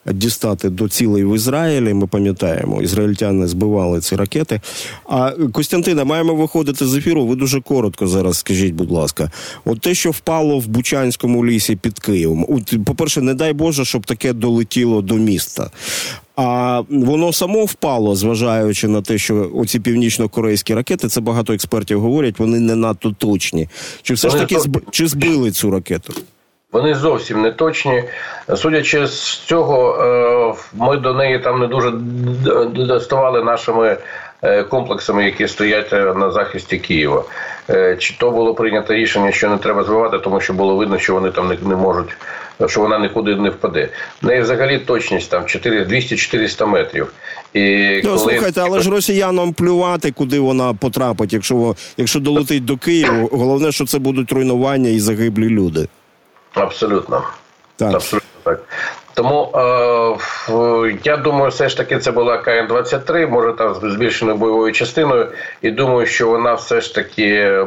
дістати 0.07 0.69
до 0.69 0.89
цілей 0.89 1.25
в 1.25 1.35
Ізраїлі. 1.35 1.95
Ми 1.95 2.07
пам'ятаємо, 2.07 2.83
ізраїльтяни 2.83 3.47
збивали 3.47 4.01
ці 4.01 4.17
ракети. 4.17 4.61
А 5.09 5.31
Костянтина, 5.53 6.05
маємо 6.05 6.35
виходити 6.35 6.87
з 6.87 6.95
ефіру. 6.95 7.27
Ви 7.27 7.37
дуже 7.37 7.61
коротко 7.61 8.07
зараз 8.07 8.39
скажіть, 8.39 8.75
будь 8.75 8.91
ласка, 8.91 9.31
от 9.65 9.81
те, 9.81 9.95
що 9.95 10.11
впало 10.11 10.59
в 10.59 10.67
Бучанському 10.67 11.47
лісі 11.47 11.77
під 11.77 11.99
Києвом. 11.99 12.47
От, 12.49 12.85
по-перше, 12.85 13.21
не 13.21 13.35
дай 13.35 13.53
Боже, 13.53 13.85
щоб 13.85 14.07
таке 14.07 14.33
долетіло 14.33 15.03
до 15.03 15.15
міста. 15.15 15.71
А 16.37 16.83
воно 16.88 17.33
само 17.33 17.64
впало, 17.64 18.14
зважаючи 18.14 18.88
на 18.88 19.03
те, 19.03 19.18
що 19.18 19.51
оці 19.55 19.81
північно-корейські 19.81 20.75
ракети, 20.75 21.09
це 21.09 21.21
багато 21.21 21.53
експертів 21.53 22.01
говорять, 22.01 22.38
вони 22.38 22.61
не 22.61 22.77
надто 22.77 23.14
точні. 23.18 23.68
Чи 24.03 24.14
все 24.14 24.31
ж 24.31 24.38
таки 24.38 24.61
зб... 24.61 24.79
чи 24.90 25.07
збили 25.07 25.51
цю 25.51 25.71
ракету? 25.71 26.12
Вони 26.73 26.95
зовсім 26.95 27.42
не 27.42 27.53
точні. 27.53 28.05
Судячи 28.57 29.07
з 29.07 29.23
цього, 29.47 30.57
ми 30.75 30.97
до 30.97 31.14
неї 31.14 31.38
там 31.38 31.61
не 31.61 31.66
дуже 31.66 31.90
доставали 32.87 33.45
нашими 33.45 33.97
комплексами, 34.68 35.24
які 35.24 35.48
стоять 35.48 35.92
на 35.92 36.31
захисті 36.31 36.78
Києва. 36.78 37.24
Чи 37.98 38.14
то 38.18 38.31
було 38.31 38.55
прийнято 38.55 38.94
рішення, 38.94 39.33
що 39.33 39.50
не 39.50 39.57
треба 39.57 39.85
збивати, 39.85 40.18
тому 40.18 40.40
що 40.40 40.52
було 40.52 40.76
видно, 40.76 40.98
що 40.98 41.14
вони 41.14 41.31
там 41.31 41.59
не 41.62 41.76
можуть, 41.76 42.16
що 42.66 42.81
вона 42.81 42.98
нікуди 42.98 43.37
не 43.37 43.50
впаде. 43.50 43.88
В 44.22 44.26
неї 44.26 44.42
взагалі 44.42 44.78
точність 44.78 45.31
там 45.31 45.42
200-400 45.42 46.66
метрів. 46.66 47.12
І 47.55 48.00
ну, 48.05 48.11
коли... 48.11 48.18
слухайте, 48.18 48.61
але 48.61 48.81
ж 48.81 48.90
росіянам 48.90 49.52
плювати, 49.52 50.12
куди 50.12 50.40
вона 50.40 50.74
потрапить, 50.74 51.33
якщо 51.33 51.76
якщо 51.96 52.20
долетить 52.20 52.64
до 52.64 52.76
Києва, 52.76 53.28
головне, 53.33 53.72
що 53.72 53.87
це 53.87 53.98
будуть 53.98 54.33
руйнування 54.33 54.90
і 54.90 55.00
загиблі 55.00 55.48
люди. 55.48 55.88
Абсолютно. 56.55 57.22
Так. 57.76 57.94
Абсолютно 57.94 58.28
так. 58.42 58.64
Тому 59.14 59.51
е, 59.55 60.98
я 61.05 61.16
думаю, 61.16 61.51
все 61.51 61.68
ж 61.68 61.77
таки 61.77 61.98
це 61.98 62.11
була 62.11 62.37
КН-23, 62.37 63.29
може 63.29 63.53
там 63.53 63.75
з 63.75 63.92
збільшеною 63.92 64.38
бойовою 64.38 64.72
частиною, 64.72 65.29
і 65.62 65.70
думаю, 65.70 66.07
що 66.07 66.29
вона 66.29 66.55
все 66.55 66.81
ж 66.81 66.94
таки 66.94 67.59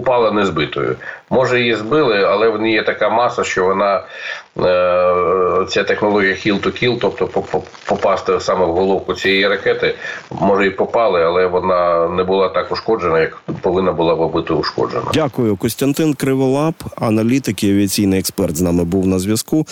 упала 0.00 0.30
незбитою. 0.30 0.96
Може, 1.30 1.60
її 1.60 1.74
збили, 1.74 2.24
але 2.24 2.48
в 2.48 2.60
ній 2.60 2.72
є 2.72 2.82
така 2.82 3.08
маса, 3.08 3.44
що 3.44 3.64
вона 3.64 3.96
е, 3.96 5.66
ця 5.68 5.84
технологія 5.84 6.34
хіл-то-кіл, 6.34 6.98
тобто 7.00 7.44
попасти 7.86 8.40
саме 8.40 8.66
в 8.66 8.72
головку 8.72 9.14
цієї 9.14 9.48
ракети, 9.48 9.94
може 10.30 10.66
і 10.66 10.70
попали, 10.70 11.22
але 11.22 11.46
вона 11.46 12.08
не 12.08 12.24
була 12.24 12.48
так 12.48 12.72
ушкоджена, 12.72 13.20
як 13.20 13.42
повинна 13.60 13.92
була 13.92 14.16
би 14.16 14.28
бути 14.28 14.54
ушкоджена. 14.54 15.10
Дякую, 15.14 15.56
Костянтин 15.56 16.14
Криволап, 16.14 16.74
аналітик 17.00 17.64
і 17.64 17.70
авіаційний 17.70 18.18
експерт 18.18 18.56
з 18.56 18.60
нами 18.60 18.84
був 18.84 19.06
на 19.06 19.18
зв'язку. 19.18 19.66